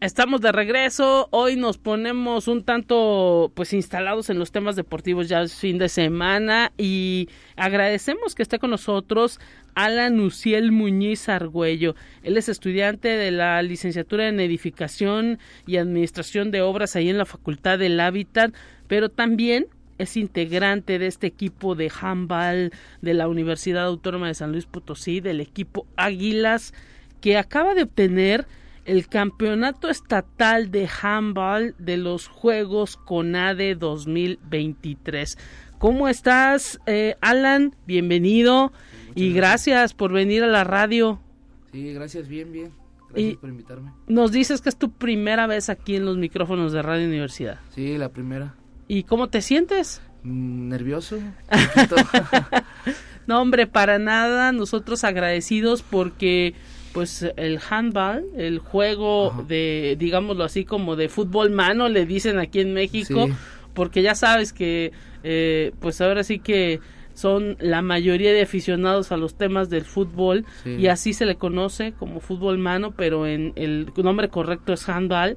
[0.00, 1.28] Estamos de regreso.
[1.30, 5.88] Hoy nos ponemos un tanto pues instalados en los temas deportivos ya es fin de
[5.88, 9.40] semana y agradecemos que esté con nosotros
[9.74, 11.94] Alan Uciel Muñiz Argüello.
[12.22, 17.26] Él es estudiante de la licenciatura en Edificación y Administración de Obras ahí en la
[17.26, 18.54] Facultad del Hábitat,
[18.88, 19.66] pero también
[19.98, 25.20] es integrante de este equipo de handball de la Universidad Autónoma de San Luis Potosí,
[25.20, 26.72] del equipo Águilas,
[27.20, 28.46] que acaba de obtener
[28.86, 35.36] el campeonato estatal de handball de los Juegos CONADE 2023.
[35.78, 37.76] ¿Cómo estás, eh, Alan?
[37.86, 38.72] Bienvenido
[39.14, 41.20] y gracias por venir a la radio.
[41.72, 42.72] Sí, gracias, bien, bien.
[43.10, 43.92] Gracias por invitarme.
[44.06, 47.58] Nos dices que es tu primera vez aquí en los micrófonos de Radio Universidad.
[47.74, 48.54] Sí, la primera.
[48.88, 50.00] ¿Y cómo te sientes?
[50.22, 51.18] Mm, nervioso.
[53.26, 54.52] no, hombre, para nada.
[54.52, 56.54] Nosotros agradecidos porque
[56.92, 62.60] pues el handball, el juego de, digámoslo así, como de fútbol mano, le dicen aquí
[62.60, 63.28] en México,
[63.74, 64.92] porque ya sabes que,
[65.22, 66.80] eh, pues ahora sí que
[67.20, 71.92] son la mayoría de aficionados a los temas del fútbol y así se le conoce
[71.92, 75.36] como fútbol mano, pero en el nombre correcto es handball.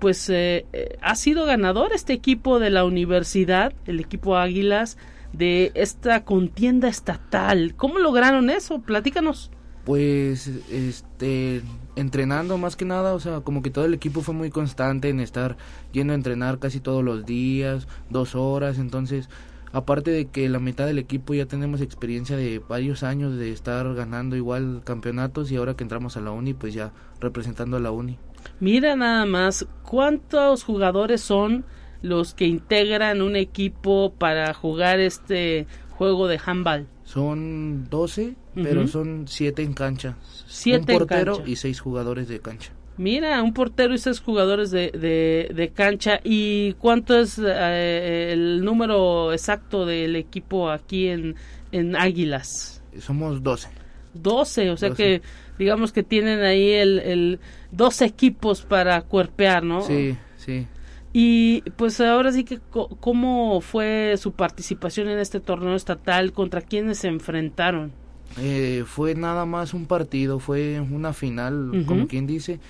[0.00, 4.96] Pues eh, eh, ha sido ganador este equipo de la universidad, el equipo Águilas,
[5.32, 7.74] de esta contienda estatal.
[7.76, 8.80] ¿Cómo lograron eso?
[8.80, 9.50] Platícanos.
[9.84, 11.62] Pues, este,
[11.96, 15.20] entrenando más que nada, o sea, como que todo el equipo fue muy constante en
[15.20, 15.56] estar
[15.92, 19.28] yendo a entrenar casi todos los días, dos horas, entonces,
[19.72, 23.92] aparte de que la mitad del equipo ya tenemos experiencia de varios años de estar
[23.94, 27.90] ganando igual campeonatos y ahora que entramos a la uni, pues ya representando a la
[27.90, 28.18] uni.
[28.58, 31.64] Mira nada más, ¿cuántos jugadores son
[32.02, 36.86] los que integran un equipo para jugar este juego de handball?
[37.04, 40.16] Son 12, pero son 7 en cancha.
[40.46, 41.50] Siete un portero en cancha.
[41.50, 42.72] y 6 jugadores de cancha.
[42.96, 46.20] Mira, un portero y seis jugadores de, de, de cancha.
[46.22, 51.36] ¿Y cuánto es eh, el número exacto del equipo aquí en,
[51.72, 52.82] en Águilas?
[52.98, 53.68] Somos 12.
[54.14, 55.02] 12, o sea 12.
[55.02, 55.22] que
[55.58, 59.82] digamos que tienen ahí el, el dos equipos para cuerpear, ¿no?
[59.82, 60.66] Sí, sí.
[61.12, 66.98] Y pues ahora sí que cómo fue su participación en este torneo estatal, contra quiénes
[66.98, 67.92] se enfrentaron.
[68.38, 72.60] Eh, fue nada más un partido, fue una final, como quien dice,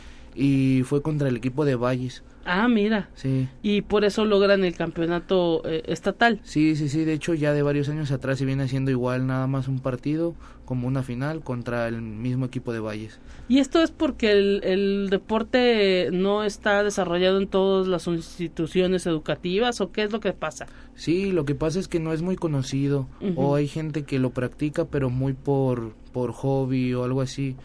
[0.40, 2.24] y fue contra el equipo de Valles.
[2.46, 3.10] Ah, mira.
[3.14, 3.48] Sí.
[3.62, 6.40] Y por eso logran el campeonato eh, estatal.
[6.42, 9.46] Sí, sí, sí, de hecho ya de varios años atrás se viene haciendo igual nada
[9.46, 13.20] más un partido como una final contra el mismo equipo de Valles.
[13.48, 19.82] Y esto es porque el, el deporte no está desarrollado en todas las instituciones educativas
[19.82, 20.66] o qué es lo que pasa.
[20.94, 24.30] Sí, lo que pasa es que no es muy conocido o hay gente que lo
[24.30, 27.56] practica pero muy por por hobby o algo así.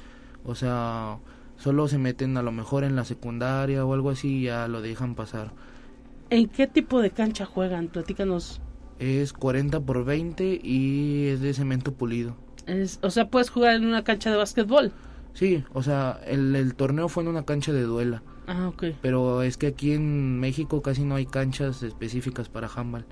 [0.44, 1.18] O sea,
[1.66, 4.82] solo se meten a lo mejor en la secundaria o algo así y ya lo
[4.84, 5.52] dejan pasar.
[6.30, 7.88] ¿En qué tipo de cancha juegan?
[7.88, 8.62] Platícanos.
[9.00, 12.36] Es 40 por 20 y es de cemento pulido.
[12.68, 14.92] Es- o sea, puedes jugar en una cancha de básquetbol.
[15.34, 18.84] Sí, o sea, el, el torneo fue en una cancha de duela, Ah, ok.
[19.02, 23.06] pero es que aquí en México casi no hay canchas específicas para handball.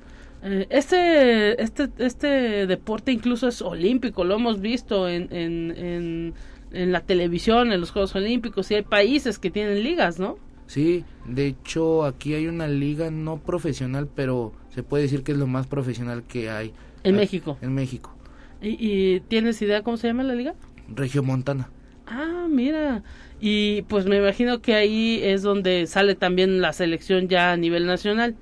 [0.44, 6.34] Eh, este, este, este deporte incluso es olímpico, lo hemos visto en, en, en,
[6.74, 10.38] en la televisión, en los Juegos Olímpicos, y hay países que tienen ligas, ¿no?
[10.68, 15.38] Sí, de hecho aquí hay una liga no profesional, pero se puede decir que es
[15.38, 16.74] lo más profesional que hay.
[17.04, 17.58] En México.
[17.62, 18.16] En México.
[18.62, 20.56] ¿Y, y tienes idea cómo se llama la liga?
[20.88, 21.70] Regiomontana.
[22.08, 23.04] Ah, mira.
[23.40, 27.86] Y pues me imagino que ahí es donde sale también la selección ya a nivel
[27.86, 28.36] nacional.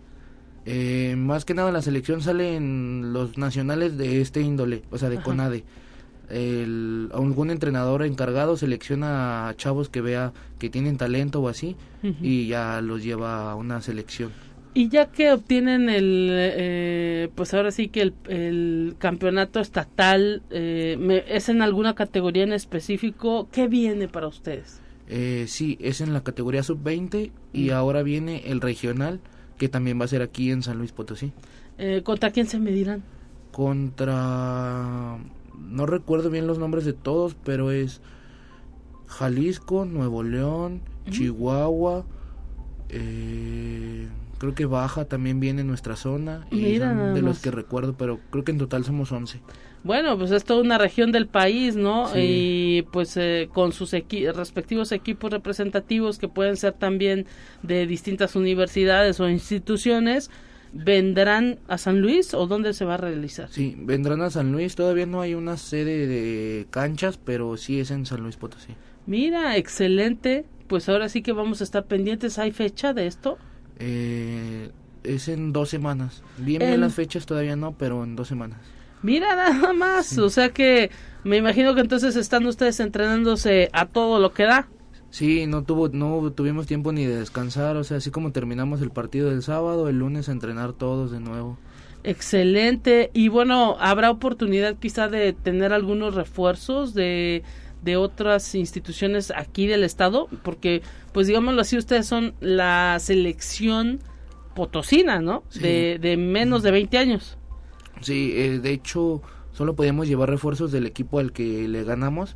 [0.66, 5.10] Eh, más que nada la selección sale en los nacionales de este índole, o sea,
[5.10, 5.26] de Ajá.
[5.26, 5.64] CONADE.
[6.32, 11.76] El, algún entrenador encargado selecciona a chavos que vea que tienen talento o así
[12.22, 14.32] y ya los lleva a una selección.
[14.74, 20.96] Y ya que obtienen el, eh, pues ahora sí que el, el campeonato estatal, eh,
[20.98, 23.50] me- ¿es en alguna categoría en específico?
[23.52, 24.80] ¿Qué viene para ustedes?
[25.10, 29.20] Eh, sí, es en la categoría sub-20 y ahora viene el regional
[29.58, 31.34] que también va a ser aquí en San Luis Potosí.
[31.78, 33.04] Eh, ¿Contra quién se medirán?
[33.52, 35.18] Contra...
[35.62, 38.02] No recuerdo bien los nombres de todos, pero es
[39.08, 42.06] Jalisco, Nuevo León, Chihuahua,
[42.90, 47.52] eh, creo que Baja también viene en nuestra zona y Mira son de los que
[47.52, 49.40] recuerdo, pero creo que en total somos 11.
[49.84, 52.08] Bueno, pues es toda una región del país, ¿no?
[52.08, 52.20] Sí.
[52.20, 57.26] Y pues eh, con sus equi- respectivos equipos representativos que pueden ser también
[57.64, 60.30] de distintas universidades o instituciones,
[60.74, 63.50] ¿vendrán a San Luis o dónde se va a realizar?
[63.50, 67.92] Sí, vendrán a San Luis, todavía no hay una sede de canchas, pero sí es
[67.92, 68.74] en San Luis Potosí.
[69.06, 70.46] Mira, excelente.
[70.68, 72.40] Pues ahora sí que vamos a estar pendientes.
[72.40, 73.38] ¿Hay fecha de esto?
[73.80, 74.70] Eh,
[75.04, 76.24] es en dos semanas.
[76.38, 78.60] Bien, bien En- las fechas todavía no, pero en dos semanas.
[79.02, 80.18] Mira nada más.
[80.20, 80.92] O sea que
[81.24, 84.68] me imagino que entonces están ustedes entrenándose a todo lo que da.
[85.12, 88.92] Sí, no tuvo, no tuvimos tiempo ni de descansar, o sea, así como terminamos el
[88.92, 91.58] partido del sábado, el lunes a entrenar todos de nuevo.
[92.04, 93.12] Excelente.
[93.14, 97.44] Y bueno, ¿habrá oportunidad quizá de tener algunos refuerzos de,
[97.84, 100.28] de otras instituciones aquí del estado?
[100.44, 100.82] Porque,
[101.14, 104.00] pues digámoslo así, ustedes son la selección
[104.56, 105.44] potosina, ¿no?
[105.50, 105.60] Sí.
[105.60, 107.38] De, de menos de 20 años.
[108.02, 109.22] Sí, eh, de hecho,
[109.52, 112.36] solo podíamos llevar refuerzos del equipo al que le ganamos,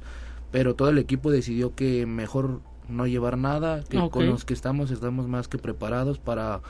[0.56, 4.90] pero todo el equipo decidió que mejor no llevar nada, que con los que estamos
[4.90, 6.62] estamos más que preparados para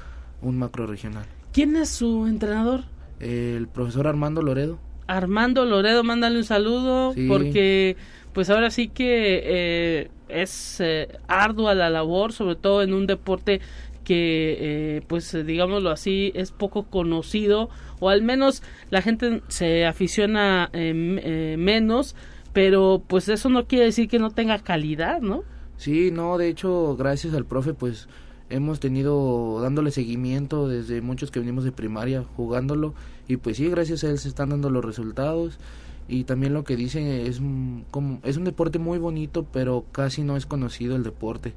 [0.41, 1.27] un macro regional.
[1.53, 2.85] ¿Quién es su entrenador?
[3.19, 4.79] El profesor Armando Loredo.
[5.05, 7.27] Armando Loredo, mándale un saludo Sí.
[7.27, 7.95] porque
[8.33, 13.61] pues ahora sí que eh, es eh, ardua la labor, sobre todo en un deporte
[14.03, 17.69] que eh, pues digámoslo así es poco conocido
[17.99, 20.91] o al menos la gente se aficiona eh,
[21.23, 22.15] eh, menos,
[22.55, 25.43] pero pues eso no quiere decir que no tenga calidad, ¿no?
[25.75, 28.07] Sí, no, de hecho, gracias al profe, pues
[28.49, 32.93] hemos tenido dándole seguimiento desde muchos que venimos de primaria jugándolo
[33.27, 35.59] y pues sí, gracias a él se están dando los resultados
[36.07, 37.41] y también lo que dicen es
[37.91, 41.55] como es un deporte muy bonito pero casi no es conocido el deporte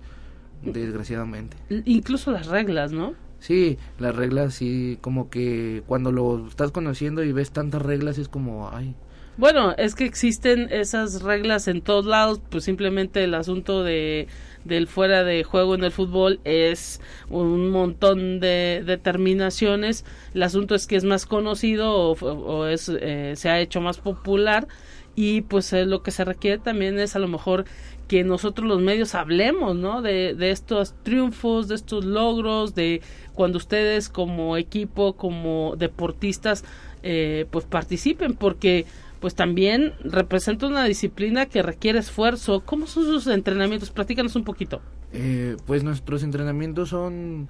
[0.63, 7.23] desgraciadamente incluso las reglas no sí las reglas sí como que cuando lo estás conociendo
[7.23, 8.95] y ves tantas reglas es como ay
[9.39, 14.29] bueno es que existen esas reglas en todos lados pues simplemente el asunto de
[14.65, 20.05] del fuera de juego en el fútbol es un montón de determinaciones.
[20.35, 24.69] El asunto es que es más conocido o, es, eh, se ha hecho más popular
[25.17, 27.65] y pues eh, lo que se requiere también es a lo mejor
[28.07, 30.01] que nosotros los medios hablemos, ¿no?
[30.01, 33.03] De, de estos triunfos, de estos logros, de
[33.35, 36.65] cuando ustedes como equipo, como deportistas,
[37.03, 38.87] eh, pues participen, porque
[39.21, 42.63] pues también representa una disciplina que requiere esfuerzo.
[42.65, 43.91] ¿Cómo son sus entrenamientos?
[43.91, 44.81] Platícanos un poquito.
[45.13, 47.49] Eh, pues nuestros entrenamientos son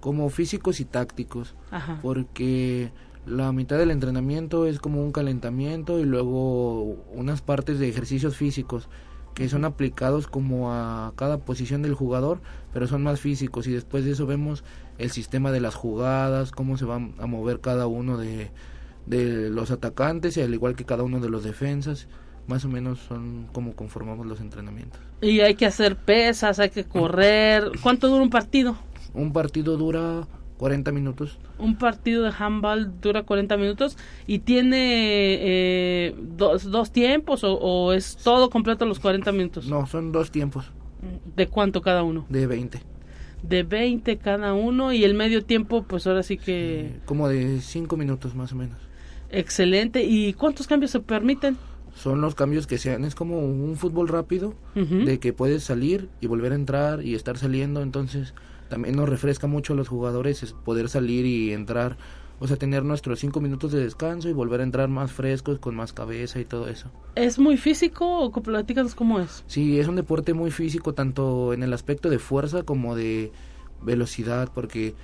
[0.00, 1.54] como físicos y tácticos,
[2.02, 2.90] porque
[3.26, 8.88] la mitad del entrenamiento es como un calentamiento y luego unas partes de ejercicios físicos
[9.34, 12.40] que son aplicados como a cada posición del jugador,
[12.72, 14.64] pero son más físicos y después de eso vemos
[14.98, 18.50] el sistema de las jugadas, cómo se va a mover cada uno de,
[19.06, 22.08] de los atacantes y al igual que cada uno de los defensas
[22.46, 25.00] más o menos son como conformamos los entrenamientos.
[25.20, 27.70] Y hay que hacer pesas, hay que correr.
[27.82, 28.76] ¿Cuánto dura un partido?
[29.14, 30.26] Un partido dura
[30.58, 31.38] 40 minutos.
[31.58, 33.96] Un partido de handball dura 40 minutos
[34.26, 39.66] y tiene eh, dos, dos, tiempos o, o, es todo completo los 40 minutos.
[39.68, 40.70] No, son dos tiempos.
[41.36, 42.26] ¿De cuánto cada uno?
[42.28, 42.80] De 20
[43.42, 47.00] de 20 cada uno y el medio tiempo pues ahora sí que...
[47.06, 48.89] como de 5 minutos más o menos.
[49.30, 50.04] Excelente.
[50.04, 51.56] ¿Y cuántos cambios se permiten?
[51.94, 56.28] Son los cambios que sean, es como un fútbol rápido, de que puedes salir y
[56.28, 58.32] volver a entrar y estar saliendo, entonces
[58.68, 61.98] también nos refresca mucho a los jugadores es poder salir y entrar,
[62.38, 65.74] o sea, tener nuestros cinco minutos de descanso y volver a entrar más frescos, con
[65.74, 66.90] más cabeza y todo eso.
[67.16, 69.44] ¿Es muy físico o platícanos cómo es?
[69.48, 73.32] Sí, es un deporte muy físico, tanto en el aspecto de fuerza como de
[73.82, 74.94] velocidad, porque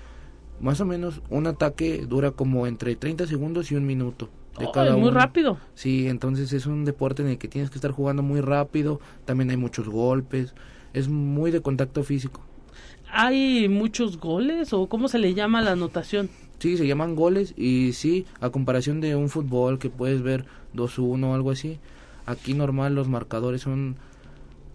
[0.61, 4.29] más o menos un ataque dura como entre 30 segundos y un minuto.
[4.59, 5.59] De cada muy rápido.
[5.75, 9.51] Sí, entonces es un deporte en el que tienes que estar jugando muy rápido, también
[9.51, 10.55] hay muchos golpes,
[10.95, 12.41] es muy de contacto físico.
[13.11, 16.31] ¿Hay muchos goles o cómo se le llama la anotación?
[16.59, 21.25] Sí, se llaman goles y sí, a comparación de un fútbol que puedes ver 2-1
[21.25, 21.79] o algo así,
[22.25, 23.97] aquí normal los marcadores son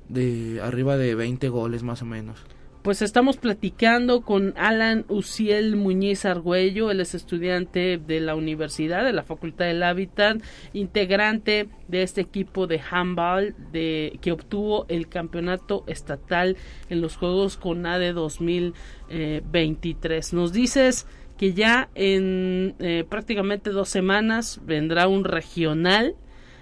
[0.10, 2.38] de arriba de 20 goles más o menos.
[2.82, 9.14] Pues estamos platicando con Alan Uciel Muñiz Argüello, él es estudiante de la universidad, de
[9.14, 10.42] la Facultad del Hábitat,
[10.74, 16.58] integrante de este equipo de handball de, que obtuvo el campeonato estatal
[16.90, 20.34] en los Juegos CONADE 2023.
[20.34, 21.06] Nos dices
[21.38, 26.16] que ya en eh, prácticamente dos semanas vendrá un regional.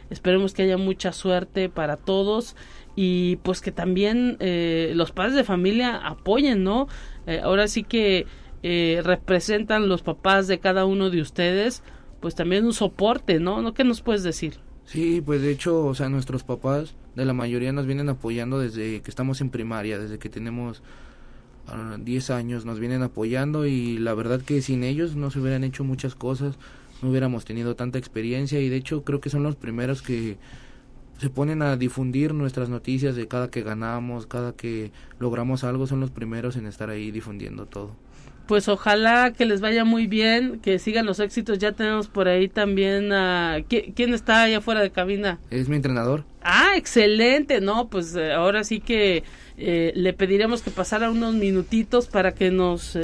[0.09, 2.57] Esperemos que haya mucha suerte para todos
[3.01, 6.89] y pues que también eh, los padres de familia apoyen, ¿no?
[7.27, 8.27] Eh, ahora sí que
[8.61, 11.81] eh, representan los papás de cada uno de ustedes,
[12.19, 13.61] pues también un soporte, ¿no?
[13.61, 14.55] ¿No qué nos puedes decir?
[14.83, 18.99] Sí, pues de hecho, o sea, nuestros papás de la mayoría nos vienen apoyando desde
[18.99, 20.83] que estamos en primaria, desde que tenemos
[21.99, 25.63] 10 ah, años, nos vienen apoyando y la verdad que sin ellos no se hubieran
[25.63, 26.57] hecho muchas cosas,
[27.01, 30.37] no hubiéramos tenido tanta experiencia y de hecho creo que son los primeros que
[31.19, 35.99] se ponen a difundir nuestras noticias de cada que ganamos, cada que logramos algo, son
[35.99, 37.95] los primeros en estar ahí difundiendo todo.
[38.47, 41.59] Pues ojalá que les vaya muy bien, que sigan los éxitos.
[41.59, 43.59] Ya tenemos por ahí también a...
[43.67, 45.37] ¿Quién está allá afuera de cabina?
[45.51, 46.23] Es mi entrenador.
[46.41, 47.61] Ah, excelente.
[47.61, 49.23] No, pues eh, ahora sí que
[49.57, 52.97] eh, le pediremos que pasara unos minutitos para que nos...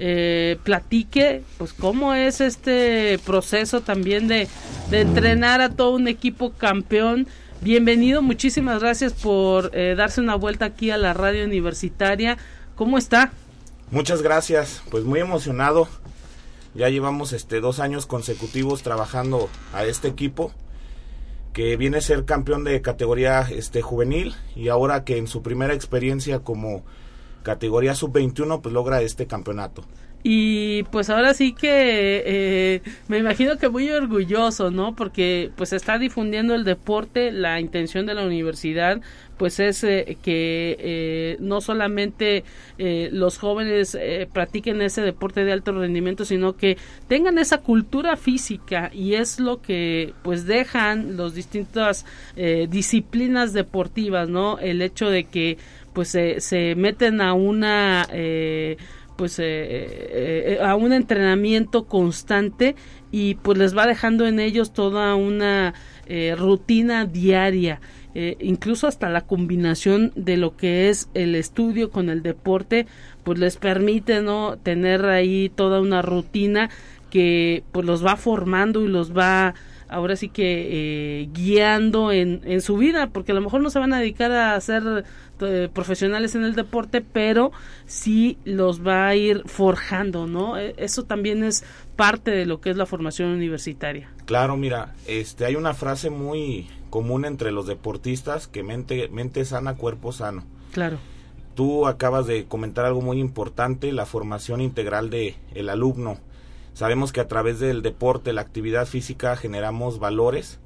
[0.00, 4.46] Eh, platique pues cómo es este proceso también de,
[4.92, 7.26] de entrenar a todo un equipo campeón
[7.60, 12.38] Bienvenido, muchísimas gracias por eh, darse una vuelta aquí a la radio universitaria.
[12.76, 13.32] ¿Cómo está?
[13.90, 15.88] Muchas gracias, pues muy emocionado.
[16.76, 20.52] Ya llevamos este dos años consecutivos trabajando a este equipo
[21.52, 25.74] que viene a ser campeón de categoría este juvenil y ahora que en su primera
[25.74, 26.84] experiencia como
[27.42, 29.82] categoría sub 21 pues logra este campeonato.
[30.22, 34.96] Y pues ahora sí que eh, me imagino que muy orgulloso, ¿no?
[34.96, 39.00] Porque pues está difundiendo el deporte, la intención de la universidad
[39.36, 42.42] pues es eh, que eh, no solamente
[42.78, 43.96] los jóvenes
[44.32, 49.60] practiquen ese deporte de alto rendimiento, sino que tengan esa cultura física y es lo
[49.62, 52.04] que pues dejan los distintas
[52.68, 54.58] disciplinas deportivas, ¿no?
[54.58, 55.58] El hecho de que
[55.92, 58.06] pues se meten a una
[59.18, 62.76] pues eh, eh, eh, a un entrenamiento constante
[63.10, 65.74] y pues les va dejando en ellos toda una
[66.06, 67.80] eh, rutina diaria.
[68.14, 72.86] Eh, incluso hasta la combinación de lo que es el estudio con el deporte,
[73.24, 76.70] pues les permite no tener ahí toda una rutina
[77.10, 79.54] que pues los va formando y los va
[79.88, 83.78] ahora sí que eh, guiando en, en su vida, porque a lo mejor no se
[83.78, 85.04] van a dedicar a ser
[85.40, 87.52] eh, profesionales en el deporte, pero
[87.86, 90.58] sí los va a ir forjando, ¿no?
[90.58, 91.64] E, eso también es
[91.96, 94.10] parte de lo que es la formación universitaria.
[94.24, 99.76] Claro, mira, este hay una frase muy común entre los deportistas que mente mente sana,
[99.76, 100.44] cuerpo sano.
[100.72, 100.98] Claro.
[101.54, 106.18] Tú acabas de comentar algo muy importante, la formación integral de el alumno
[106.78, 110.60] Sabemos que a través del deporte, la actividad física, generamos valores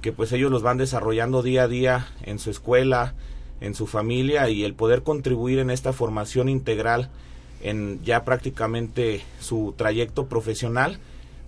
[0.00, 3.14] que pues ellos los van desarrollando día a día en su escuela,
[3.60, 7.10] en su familia y el poder contribuir en esta formación integral
[7.62, 10.98] en ya prácticamente su trayecto profesional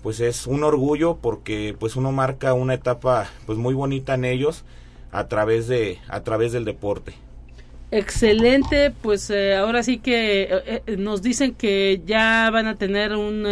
[0.05, 4.62] pues es un orgullo porque pues uno marca una etapa pues muy bonita en ellos
[5.11, 7.15] a través de a través del deporte.
[7.91, 13.17] Excelente pues eh, ahora sí que eh, eh, nos dicen que ya van a tener
[13.17, 13.45] un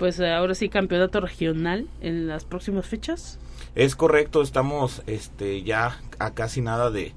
[0.00, 3.38] pues eh, ahora sí campeonato regional en las próximas fechas.
[3.74, 7.12] Es correcto, estamos este ya a casi nada de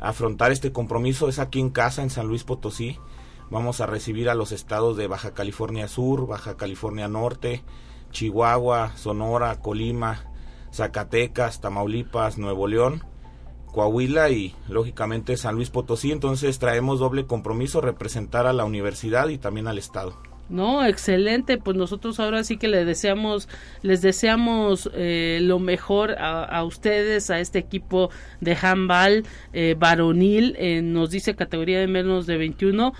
[0.00, 2.96] afrontar este compromiso, es aquí en casa en San Luis Potosí.
[3.50, 7.64] Vamos a recibir a los estados de Baja California Sur, Baja California Norte,
[8.12, 10.24] Chihuahua, Sonora, Colima,
[10.72, 13.02] Zacatecas, Tamaulipas, Nuevo León,
[13.66, 16.12] Coahuila y lógicamente San Luis Potosí.
[16.12, 20.31] Entonces traemos doble compromiso, representar a la universidad y también al estado.
[20.48, 21.56] No, excelente.
[21.56, 23.48] Pues nosotros ahora sí que les deseamos,
[23.82, 29.24] les deseamos eh, lo mejor a, ustedes, a este equipo de handball
[29.54, 30.54] eh, varonil.
[30.58, 32.92] Eh, nos dice categoría de menos de 21.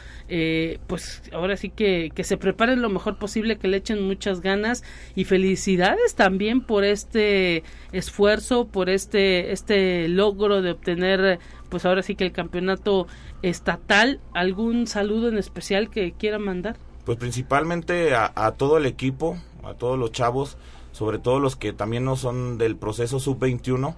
[0.86, 4.82] pues ahora sí que, que se preparen lo mejor posible, que le echen muchas ganas
[5.14, 11.38] y felicidades también por este esfuerzo, por este este logro de obtener,
[11.68, 13.06] pues ahora sí que el campeonato
[13.42, 14.20] estatal.
[14.32, 16.76] ¿Algún saludo en especial que quiera mandar?
[17.04, 20.56] Pues principalmente a, todo el equipo, a todos los chavos,
[20.92, 23.96] sobre todo los que también no son del proceso sub-21,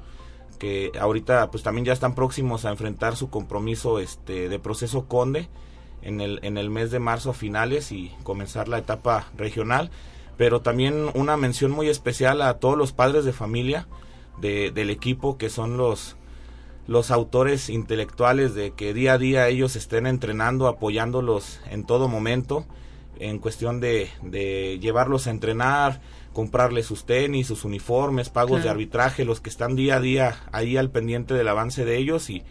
[0.58, 5.48] que ahorita pues también ya están próximos a enfrentar su compromiso este de proceso Conde
[6.00, 9.90] en el, en el mes de marzo a finales y comenzar la etapa regional,
[10.38, 13.86] pero también una mención muy especial a todos los padres de familia
[14.40, 16.16] de, del equipo que son los
[16.86, 22.66] los autores intelectuales de que día a día ellos estén entrenando, apoyándolos en todo momento
[23.18, 26.00] en cuestión de, de llevarlos a entrenar,
[26.32, 30.76] comprarles sus tenis, sus uniformes, pagos de arbitraje, los que están día a día ahí
[30.76, 32.42] al pendiente del avance de ellos y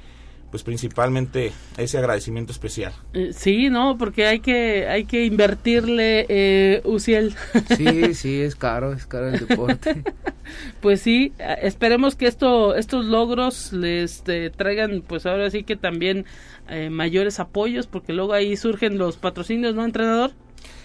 [0.53, 2.93] pues principalmente ese agradecimiento especial.
[3.14, 7.34] Eh, sí, no, porque hay que hay que invertirle eh, Uciel.
[7.76, 10.03] Sí, sí, es caro, es caro el deporte.
[10.80, 16.26] pues sí, esperemos que esto estos logros les este, traigan pues ahora sí que también
[16.70, 20.34] eh, mayores apoyos porque luego ahí surgen los patrocinios, ¿no, entrenador?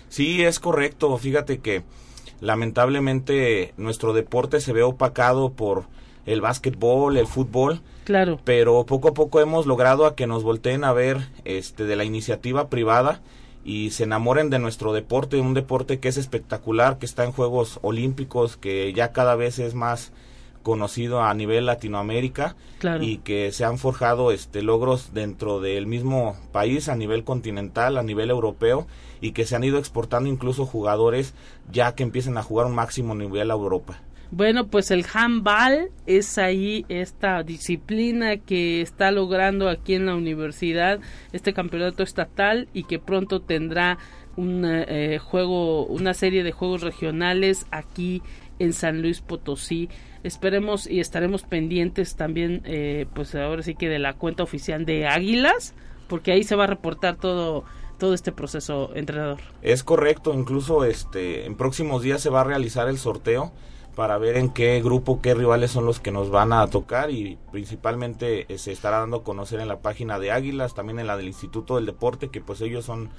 [0.08, 1.16] Sí, es correcto.
[1.18, 1.82] Fíjate que
[2.40, 5.84] lamentablemente nuestro deporte se ve opacado por
[6.26, 7.80] el básquetbol, el fútbol.
[8.04, 8.38] Claro.
[8.44, 12.04] Pero poco a poco hemos logrado a que nos volteen a ver este de la
[12.04, 13.20] iniciativa privada
[13.64, 17.78] y se enamoren de nuestro deporte, un deporte que es espectacular, que está en Juegos
[17.82, 20.12] Olímpicos, que ya cada vez es más
[20.68, 22.54] conocido a nivel Latinoamérica
[23.00, 28.02] y que se han forjado este logros dentro del mismo país a nivel continental, a
[28.02, 28.86] nivel europeo
[29.22, 31.32] y que se han ido exportando incluso jugadores
[31.72, 34.02] ya que empiezan a jugar un máximo nivel a Europa.
[34.30, 41.00] Bueno, pues el handball es ahí esta disciplina que está logrando aquí en la universidad
[41.32, 43.96] este campeonato estatal y que pronto tendrá
[44.36, 48.22] un eh, juego, una serie de juegos regionales aquí
[48.58, 49.88] en San Luis Potosí.
[50.22, 55.06] Esperemos y estaremos pendientes también, eh, pues ahora sí que de la cuenta oficial de
[55.06, 55.74] Águilas,
[56.08, 57.64] porque ahí se va a reportar todo
[57.98, 59.40] todo este proceso, entrenador.
[59.60, 63.52] Es correcto, incluso este en próximos días se va a realizar el sorteo
[63.96, 67.36] para ver en qué grupo, qué rivales son los que nos van a tocar y
[67.50, 71.16] principalmente eh, se estará dando a conocer en la página de Águilas, también en la
[71.16, 73.10] del Instituto del Deporte, que pues ellos son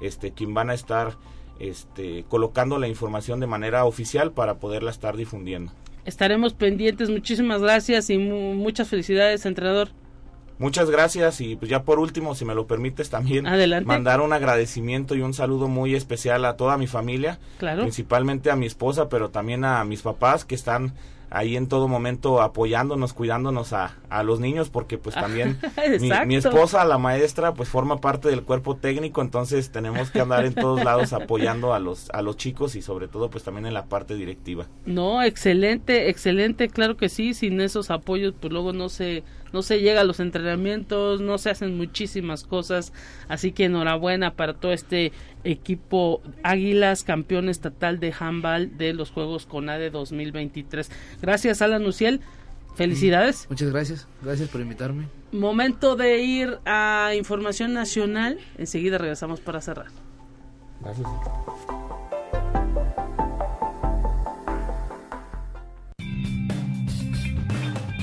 [0.00, 1.16] este quien van a estar
[1.58, 5.72] este colocando la información de manera oficial para poderla estar difundiendo.
[6.04, 9.88] Estaremos pendientes, muchísimas gracias y muchas felicidades, entrenador.
[10.58, 13.44] Muchas gracias y pues ya por último, si me lo permites también
[13.84, 17.82] mandar un agradecimiento y un saludo muy especial a toda mi familia, claro.
[17.82, 20.94] principalmente a mi esposa, pero también a mis papás que están
[21.30, 25.58] ahí en todo momento apoyándonos, cuidándonos a, a los niños, porque pues también
[26.00, 30.44] mi, mi esposa, la maestra, pues forma parte del cuerpo técnico, entonces tenemos que andar
[30.44, 33.74] en todos lados apoyando a los, a los chicos y sobre todo pues también en
[33.74, 34.66] la parte directiva.
[34.84, 39.80] No, excelente, excelente, claro que sí, sin esos apoyos pues luego no se no se
[39.80, 42.92] llega a los entrenamientos, no se hacen muchísimas cosas,
[43.28, 45.12] así que enhorabuena para todo este
[45.44, 50.90] equipo Águilas, campeón estatal de handball de los Juegos CONADE 2023.
[51.22, 52.20] Gracias Alan Uciel,
[52.74, 53.46] felicidades.
[53.48, 55.08] Muchas gracias, gracias por invitarme.
[55.32, 59.86] Momento de ir a información nacional, enseguida regresamos para cerrar.
[60.80, 61.08] Gracias.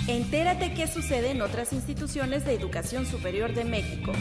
[0.07, 4.11] Entérate qué sucede en otras instituciones de educación superior de México.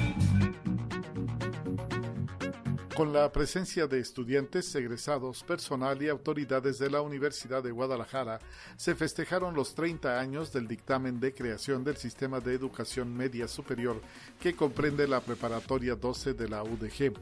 [2.94, 8.38] Con la presencia de estudiantes, egresados, personal y autoridades de la Universidad de Guadalajara,
[8.76, 14.00] se festejaron los 30 años del dictamen de creación del Sistema de Educación Media Superior
[14.38, 17.12] que comprende la Preparatoria 12 de la UDG.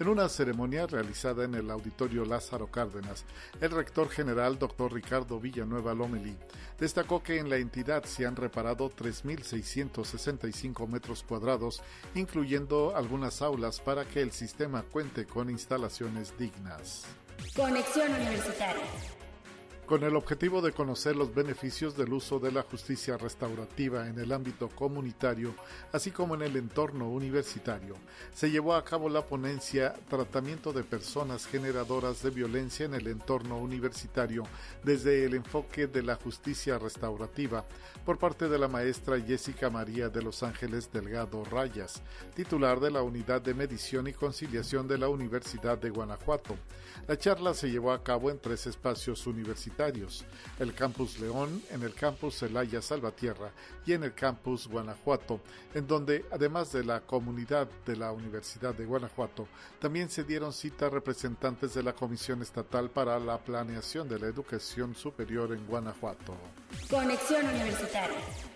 [0.00, 3.26] En una ceremonia realizada en el Auditorio Lázaro Cárdenas,
[3.60, 6.34] el rector general, doctor Ricardo Villanueva Lomeli,
[6.78, 11.82] destacó que en la entidad se han reparado 3.665 metros cuadrados,
[12.14, 17.04] incluyendo algunas aulas para que el sistema cuente con instalaciones dignas.
[17.54, 19.19] Conexión Universitaria.
[19.90, 24.30] Con el objetivo de conocer los beneficios del uso de la justicia restaurativa en el
[24.30, 25.52] ámbito comunitario,
[25.90, 27.96] así como en el entorno universitario,
[28.32, 33.58] se llevó a cabo la ponencia Tratamiento de personas generadoras de violencia en el entorno
[33.58, 34.44] universitario
[34.84, 37.64] desde el enfoque de la justicia restaurativa
[38.04, 42.00] por parte de la maestra Jessica María de Los Ángeles Delgado Rayas,
[42.36, 46.54] titular de la Unidad de Medición y Conciliación de la Universidad de Guanajuato.
[47.06, 50.24] La charla se llevó a cabo en tres espacios universitarios,
[50.58, 53.50] el Campus León, en el Campus Celaya Salvatierra
[53.84, 55.40] y en el Campus Guanajuato,
[55.74, 59.48] en donde, además de la comunidad de la Universidad de Guanajuato,
[59.78, 64.94] también se dieron cita representantes de la Comisión Estatal para la Planeación de la Educación
[64.94, 66.36] Superior en Guanajuato.
[66.88, 68.49] Conexión Universitaria.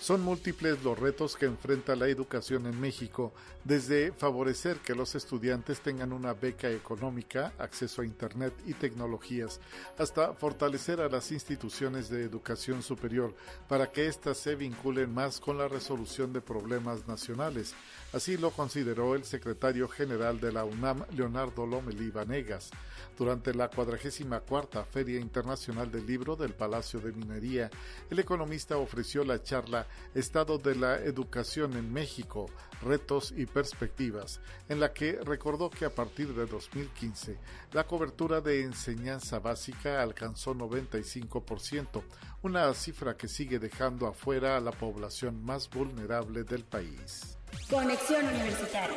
[0.00, 3.32] Son múltiples los retos que enfrenta la educación en México,
[3.64, 9.60] desde favorecer que los estudiantes tengan una beca económica, acceso a Internet y tecnologías,
[9.98, 13.34] hasta fortalecer a las instituciones de educación superior
[13.68, 17.74] para que éstas se vinculen más con la resolución de problemas nacionales.
[18.12, 22.70] Así lo consideró el secretario general de la UNAM, Leonardo Lomelí Vanegas.
[23.18, 27.68] Durante la 44 Feria Internacional del Libro del Palacio de Minería,
[28.08, 32.50] el economista ofreció la charla Estado de la Educación en México,
[32.82, 37.38] Retos y Perspectivas, en la que recordó que a partir de 2015
[37.72, 42.02] la cobertura de enseñanza básica alcanzó 95%,
[42.42, 47.38] una cifra que sigue dejando afuera a la población más vulnerable del país.
[47.70, 48.96] Conexión Universitaria.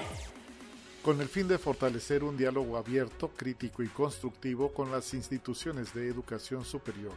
[1.04, 6.08] Con el fin de fortalecer un diálogo abierto, crítico y constructivo con las instituciones de
[6.08, 7.16] educación superior,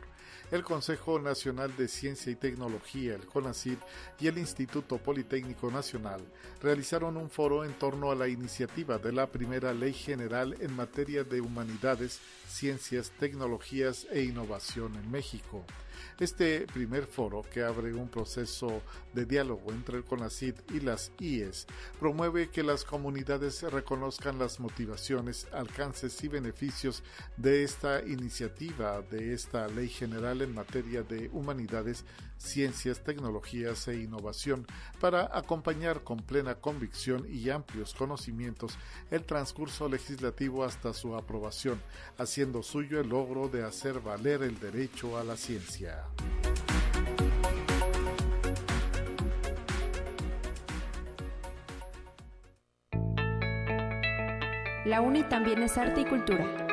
[0.50, 3.78] el Consejo Nacional de Ciencia y Tecnología, el CONACYT
[4.20, 6.22] y el Instituto Politécnico Nacional
[6.62, 11.22] realizaron un foro en torno a la iniciativa de la primera Ley General en materia
[11.22, 15.62] de humanidades, ciencias, tecnologías e innovación en México.
[16.20, 21.66] Este primer foro, que abre un proceso de diálogo entre el CONACYT y las IES,
[21.98, 27.02] promueve que las comunidades reconozcan las motivaciones, alcances y beneficios
[27.36, 32.04] de esta iniciativa, de esta ley general en materia de humanidades,
[32.38, 34.66] ciencias, tecnologías e innovación,
[35.00, 38.76] para acompañar con plena convicción y amplios conocimientos
[39.10, 41.80] el transcurso legislativo hasta su aprobación,
[42.18, 46.04] haciendo suyo el logro de hacer valer el derecho a la ciencia.
[54.84, 56.63] La UNI también es arte y cultura.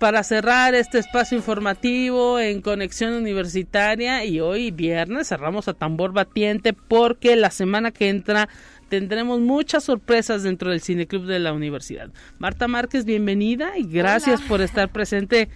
[0.00, 6.72] Para cerrar este espacio informativo en Conexión Universitaria y hoy viernes cerramos a tambor batiente
[6.72, 8.48] porque la semana que entra
[8.88, 12.10] tendremos muchas sorpresas dentro del Cineclub de la universidad.
[12.40, 14.48] Marta Márquez, bienvenida y gracias Hola.
[14.48, 15.48] por estar presente.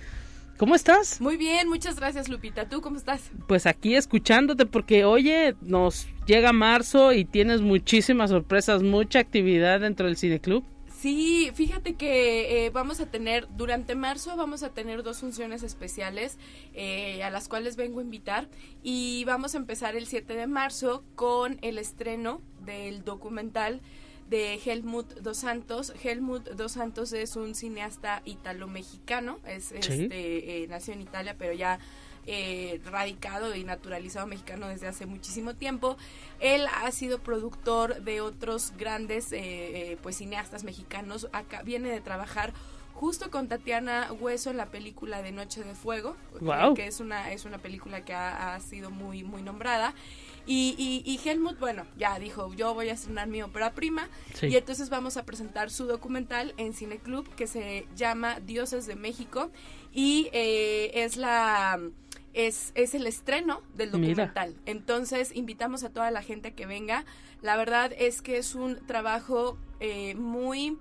[0.58, 1.20] ¿Cómo estás?
[1.20, 2.68] Muy bien, muchas gracias Lupita.
[2.68, 3.32] ¿Tú cómo estás?
[3.48, 10.06] Pues aquí escuchándote porque oye, nos llega marzo y tienes muchísimas sorpresas, mucha actividad dentro
[10.06, 10.64] del Cineclub.
[11.04, 16.38] Sí, fíjate que eh, vamos a tener, durante marzo vamos a tener dos funciones especiales
[16.72, 18.48] eh, a las cuales vengo a invitar
[18.82, 23.82] y vamos a empezar el 7 de marzo con el estreno del documental
[24.30, 25.92] de Helmut Dos Santos.
[26.02, 31.80] Helmut Dos Santos es un cineasta italo-mexicano, es, este, eh, nació en Italia, pero ya
[32.26, 35.96] eh, radicado y naturalizado mexicano desde hace muchísimo tiempo.
[36.40, 41.28] Él ha sido productor de otros grandes eh, pues cineastas mexicanos.
[41.32, 42.52] Acá viene de trabajar
[42.94, 46.16] justo con Tatiana Hueso en la película de Noche de Fuego,
[46.74, 49.94] que es una es una película que ha, sido muy muy nombrada.
[50.46, 54.10] Y, y, Helmut, bueno, ya dijo, yo voy a estrenar mi ópera prima
[54.42, 58.94] y entonces vamos a presentar su documental en Cine Club que se llama Dioses de
[58.94, 59.50] México
[59.90, 61.80] y eh, es la
[62.34, 64.56] es, es el estreno del documental.
[64.66, 67.04] Entonces invitamos a toda la gente que venga.
[67.40, 70.78] La verdad es que es un trabajo eh, muy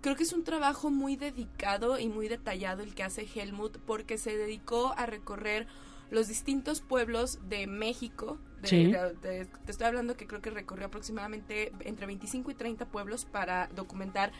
[0.00, 4.16] creo que es un trabajo muy dedicado y muy detallado el que hace Helmut porque
[4.16, 5.66] se dedicó a recorrer
[6.10, 8.38] los distintos pueblos de México.
[8.62, 14.32] te estoy hablando que creo que recorrió aproximadamente entre 25 y 30 pueblos para documentar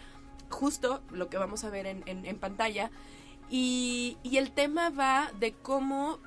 [0.49, 2.91] justo lo que vamos a ver en, en, pantalla.
[3.51, 6.19] Y, y, el tema va de cómo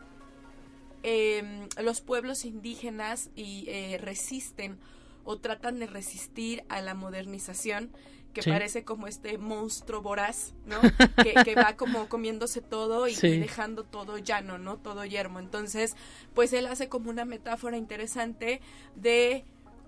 [1.03, 4.77] eh, los pueblos indígenas y, eh, resisten
[5.23, 7.91] o tratan de resistir a la modernización
[8.33, 10.79] que parece como este monstruo voraz, ¿no?
[11.45, 14.77] que, va como comiéndose todo y, dejando todo llano, ¿no?
[14.77, 15.39] Todo yermo.
[15.39, 15.95] Entonces,
[16.33, 18.61] pues él hace como una metáfora interesante
[18.95, 19.43] de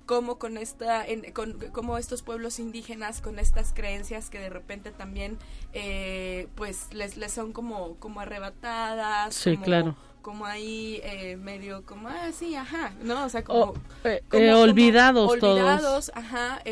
[0.05, 4.91] cómo con esta, en, con, cómo estos pueblos indígenas con estas creencias que de repente
[4.91, 5.37] también,
[5.71, 9.33] eh, pues les, les son como, como arrebatadas.
[9.35, 13.73] Sí, claro como ahí eh, medio como ah sí ajá no o sea como, oh,
[14.05, 16.63] eh, eh, olvidados olvidados ajá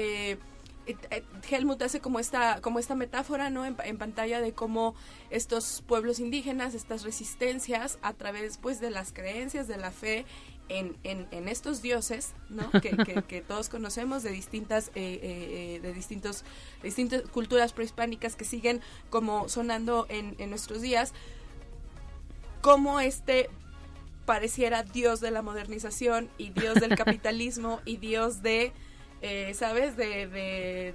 [1.49, 4.95] Helmut hace como esta como esta metáfora no en, pantalla de cómo
[5.29, 10.25] estos pueblos indígenas estas resistencias a través pues de las creencias de la fe
[10.69, 16.45] en, en, estos dioses no que, que, todos conocemos de distintas de distintos
[16.81, 18.79] distintas culturas prehispánicas que siguen
[19.09, 21.13] como sonando en, en nuestros días
[22.61, 23.49] cómo este
[24.25, 28.71] pareciera Dios de la modernización y Dios del capitalismo y Dios de,
[29.21, 29.97] eh, ¿sabes?
[29.97, 30.27] De,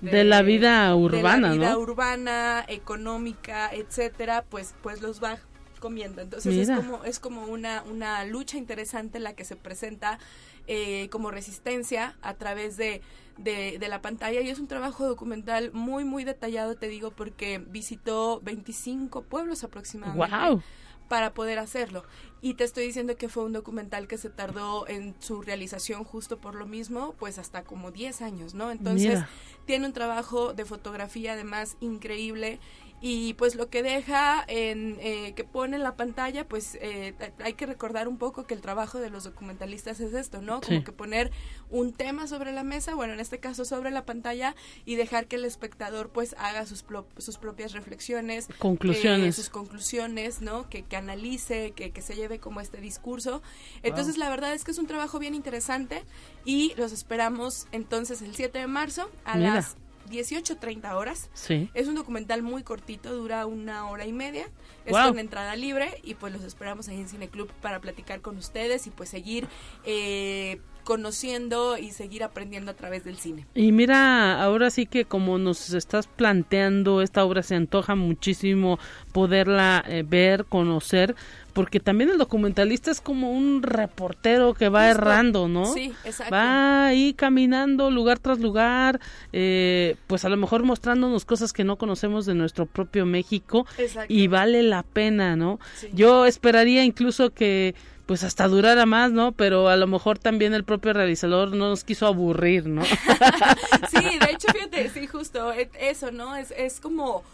[0.00, 5.38] de, la vida urbana, de la vida urbana, económica, etcétera, pues, pues los va
[5.80, 6.22] comiendo.
[6.22, 10.18] Entonces es como, es como una, una lucha interesante la que se presenta
[10.66, 13.02] eh, como resistencia a través de,
[13.36, 17.58] de, de, la pantalla y es un trabajo documental muy, muy detallado, te digo, porque
[17.58, 20.34] visitó 25 pueblos aproximadamente.
[20.34, 20.62] ¡Wow!
[21.08, 22.04] Para poder hacerlo.
[22.42, 26.38] Y te estoy diciendo que fue un documental que se tardó en su realización justo
[26.38, 28.70] por lo mismo, pues hasta como 10 años, ¿no?
[28.70, 29.20] Entonces,
[29.64, 32.60] tiene un trabajo de fotografía además increíble
[33.00, 37.52] y pues lo que deja en eh, que pone en la pantalla pues eh, hay
[37.52, 40.92] que recordar un poco que el trabajo de los documentalistas es esto no como que
[40.92, 41.30] poner
[41.70, 45.36] un tema sobre la mesa bueno en este caso sobre la pantalla y dejar que
[45.36, 46.84] el espectador pues haga sus
[47.18, 49.36] sus propias reflexiones conclusiones.
[49.36, 53.42] sus conclusiones no que, que analice que, que se lleve como este discurso.
[53.82, 56.04] Entonces la verdad es que es un trabajo bien interesante
[56.44, 59.76] y los esperamos entonces el 7 de marzo a las
[60.08, 61.30] 18-30 horas.
[61.34, 61.70] Sí.
[61.74, 64.48] Es un documental muy cortito, dura una hora y media.
[64.84, 68.36] Es con entrada libre y pues los esperamos ahí en Cine Club para platicar con
[68.36, 69.48] ustedes y pues seguir
[69.84, 73.44] eh, conociendo y seguir aprendiendo a través del cine.
[73.56, 78.78] Y mira, ahora sí que como nos estás planteando, esta obra se antoja muchísimo
[79.12, 81.16] poderla eh, ver, conocer,
[81.54, 85.64] porque también el documentalista es como un reportero que va errando, ¿no?
[85.74, 86.32] Sí, exacto.
[86.32, 89.00] Va ahí caminando lugar tras lugar,
[89.32, 93.66] eh, pues a lo mejor mostrándonos cosas que no conocemos de nuestro propio México
[94.06, 95.58] y vale la pena, ¿no?
[95.92, 97.74] Yo esperaría incluso que
[98.06, 99.32] pues hasta durara más, ¿no?
[99.32, 102.84] Pero a lo mejor también el propio realizador no nos quiso aburrir, ¿no?
[103.90, 106.36] sí, de hecho, fíjate, sí, justo e, eso, ¿no?
[106.36, 107.24] Es, es como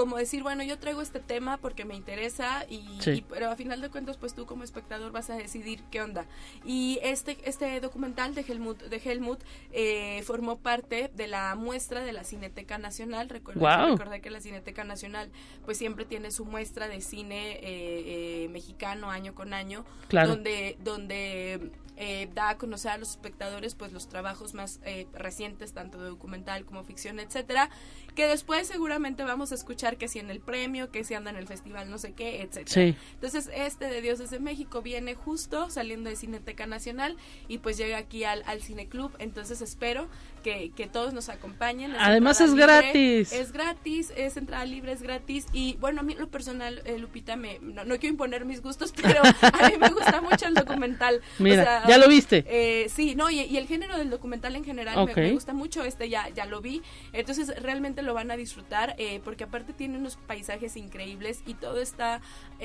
[0.00, 3.90] como decir, bueno, yo traigo este tema porque me interesa y, pero a final de
[3.90, 6.24] cuentas pues tú como espectador vas a decidir qué onda.
[6.64, 9.40] Y este este documental de Helmut de Helmut
[9.72, 13.28] eh, formó parte de la muestra de la Cineteca Nacional.
[13.28, 15.28] Recuerda, que la Cineteca Nacional
[15.66, 21.72] pues siempre tiene su muestra de cine eh, eh, mexicano año con año, donde donde
[22.02, 26.08] eh, da a conocer a los espectadores pues los trabajos más eh, recientes tanto de
[26.08, 27.68] documental como ficción etcétera
[28.14, 31.36] que después seguramente vamos a escuchar que si en el premio que si anda en
[31.36, 32.96] el festival no sé qué etcétera.
[33.12, 37.98] Entonces este de Dioses de México viene justo saliendo de Cineteca Nacional y pues llega
[37.98, 40.08] aquí al, al Cine Club entonces espero
[40.42, 41.94] que, que todos nos acompañen.
[41.98, 43.32] Además es gratis.
[43.32, 45.46] Es gratis, es entrada libre, es gratis.
[45.52, 49.22] Y bueno, a mí lo personal, eh, Lupita, me, no, quiero imponer mis gustos, pero
[49.22, 51.20] a mí me gusta mucho el documental.
[51.38, 52.44] Mira, ¿ya lo viste?
[52.48, 55.84] Eh, sí, no, y, el género del documental en general me, gusta mucho.
[55.84, 56.82] Este ya, ya lo vi.
[57.12, 61.80] Entonces realmente lo van a disfrutar eh, porque aparte tiene unos paisajes increíbles y todo
[61.80, 62.20] está,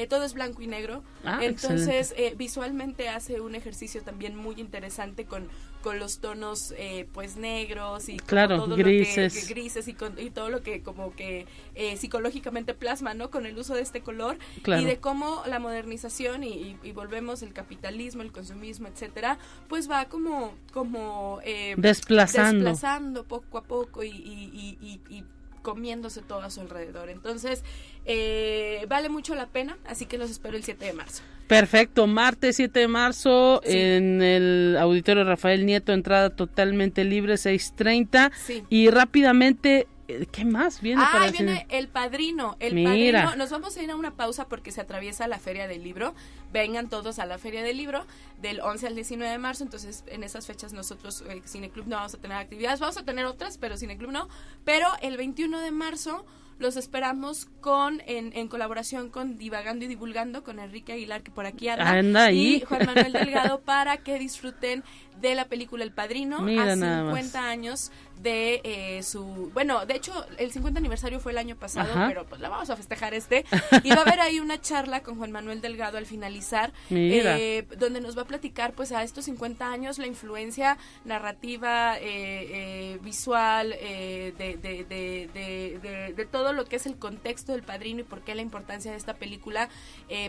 [0.10, 1.04] todo es blanco y negro.
[1.24, 5.50] Ah, Entonces visualmente hace un ejercicio también muy interesante con,
[5.86, 6.74] con los tonos
[7.14, 9.36] pues negros y claro, todo grises.
[9.36, 13.30] Lo que, grises y, y, todo lo que como que eh, psicológicamente plasma, ¿no?
[13.30, 18.24] Con el uso de este color y de cómo la modernización y, volvemos el capitalismo,
[18.24, 25.24] el consumismo, etcétera, pues va como como eh, desplazando desplazando poco a poco y, y
[25.66, 27.10] comiéndose todo a su alrededor.
[27.10, 27.64] Entonces,
[28.06, 31.24] eh, vale mucho la pena, así que los espero el 7 de marzo.
[31.48, 38.66] Perfecto, martes 7 de marzo en el auditorio Rafael Nieto, entrada totalmente libre, 6.30.
[38.70, 42.58] Y rápidamente eh, ¿Qué más viene ah, para viene el padrino.
[42.60, 43.36] El padrino.
[43.36, 46.14] Nos vamos a ir a una pausa porque se atraviesa la Feria del Libro.
[46.54, 48.06] Vengan todos a la Feria del Libro
[48.40, 49.64] del 11 al 19 de marzo.
[49.64, 52.80] Entonces, en esas fechas nosotros, eh, Cineclub, no vamos a tener actividades.
[52.80, 54.30] Vamos a tener otras, pero Cineclub no.
[54.64, 56.26] Pero el 21 de marzo
[56.58, 61.46] los esperamos con en, en, colaboración con Divagando y Divulgando con Enrique Aguilar que por
[61.46, 64.84] aquí anda, y Juan Manuel Delgado para que disfruten
[65.20, 66.38] de la película El Padrino.
[66.38, 67.92] A 50 años
[68.22, 72.42] de eh, su bueno de hecho el 50 aniversario fue el año pasado pero pues
[72.42, 73.46] la vamos a festejar este.
[73.84, 78.02] Y va a haber ahí una charla con Juan Manuel Delgado al finalizar eh, donde
[78.02, 84.34] nos va a platicar pues a estos 50 años la influencia narrativa eh, visual de,
[84.38, 88.42] de, de, de, todo lo que es el contexto del padrino y por qué la
[88.42, 89.70] importancia de esta película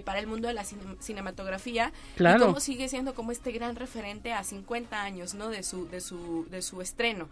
[0.05, 1.93] para el mundo de la cinematografía.
[2.19, 6.01] Y cómo sigue siendo como este gran referente a 50 años no de su de
[6.01, 7.29] su de su estreno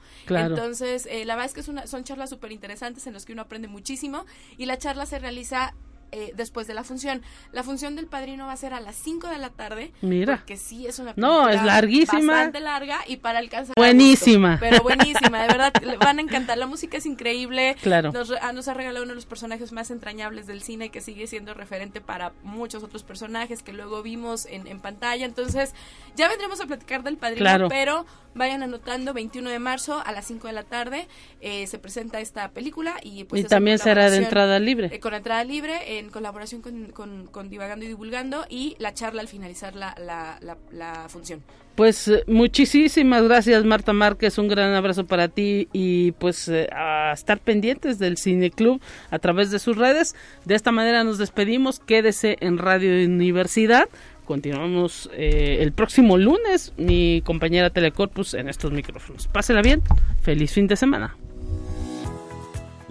[0.46, 3.32] entonces, eh, la verdad es que es una, son charlas súper interesantes en las que
[3.32, 4.26] uno aprende muchísimo
[4.56, 5.74] y la charla se realiza
[6.14, 7.22] eh, después de la función.
[7.50, 9.92] La función del padrino va a ser a las 5 de la tarde.
[10.00, 10.44] Mira.
[10.46, 12.34] Que sí es una No, es larguísima.
[12.34, 13.74] Bastante larga y para alcanzar.
[13.76, 14.58] Buenísima.
[14.60, 15.72] pero buenísima, de verdad.
[15.98, 16.56] van a encantar.
[16.56, 17.76] La música es increíble.
[17.82, 18.12] Claro.
[18.12, 21.26] Nos, ah, nos, ha regalado uno de los personajes más entrañables del cine que sigue
[21.26, 25.26] siendo referente para muchos otros personajes que luego vimos en, en pantalla.
[25.26, 25.74] Entonces,
[26.14, 30.48] ya vendremos a platicar del padrino, pero vayan anotando 21 de marzo a las 5
[30.48, 31.06] de la tarde
[31.40, 35.14] eh, se presenta esta película y pues y también será de entrada libre eh, con
[35.14, 40.38] entrada libre en colaboración con, Divagando y Divulgando y la charla al finalizar la, la,
[40.72, 41.42] la, función
[41.74, 47.40] pues eh, muchísimas gracias Marta Márquez, un gran abrazo para ti y pues a estar
[47.40, 48.80] pendientes del Cine Club
[49.10, 50.14] a través de sus redes.
[50.44, 53.88] De esta manera nos despedimos, quédese en Radio Universidad
[54.24, 59.28] Continuamos eh, el próximo lunes, mi compañera Telecorpus en estos micrófonos.
[59.28, 59.82] Pásela bien,
[60.22, 61.16] feliz fin de semana.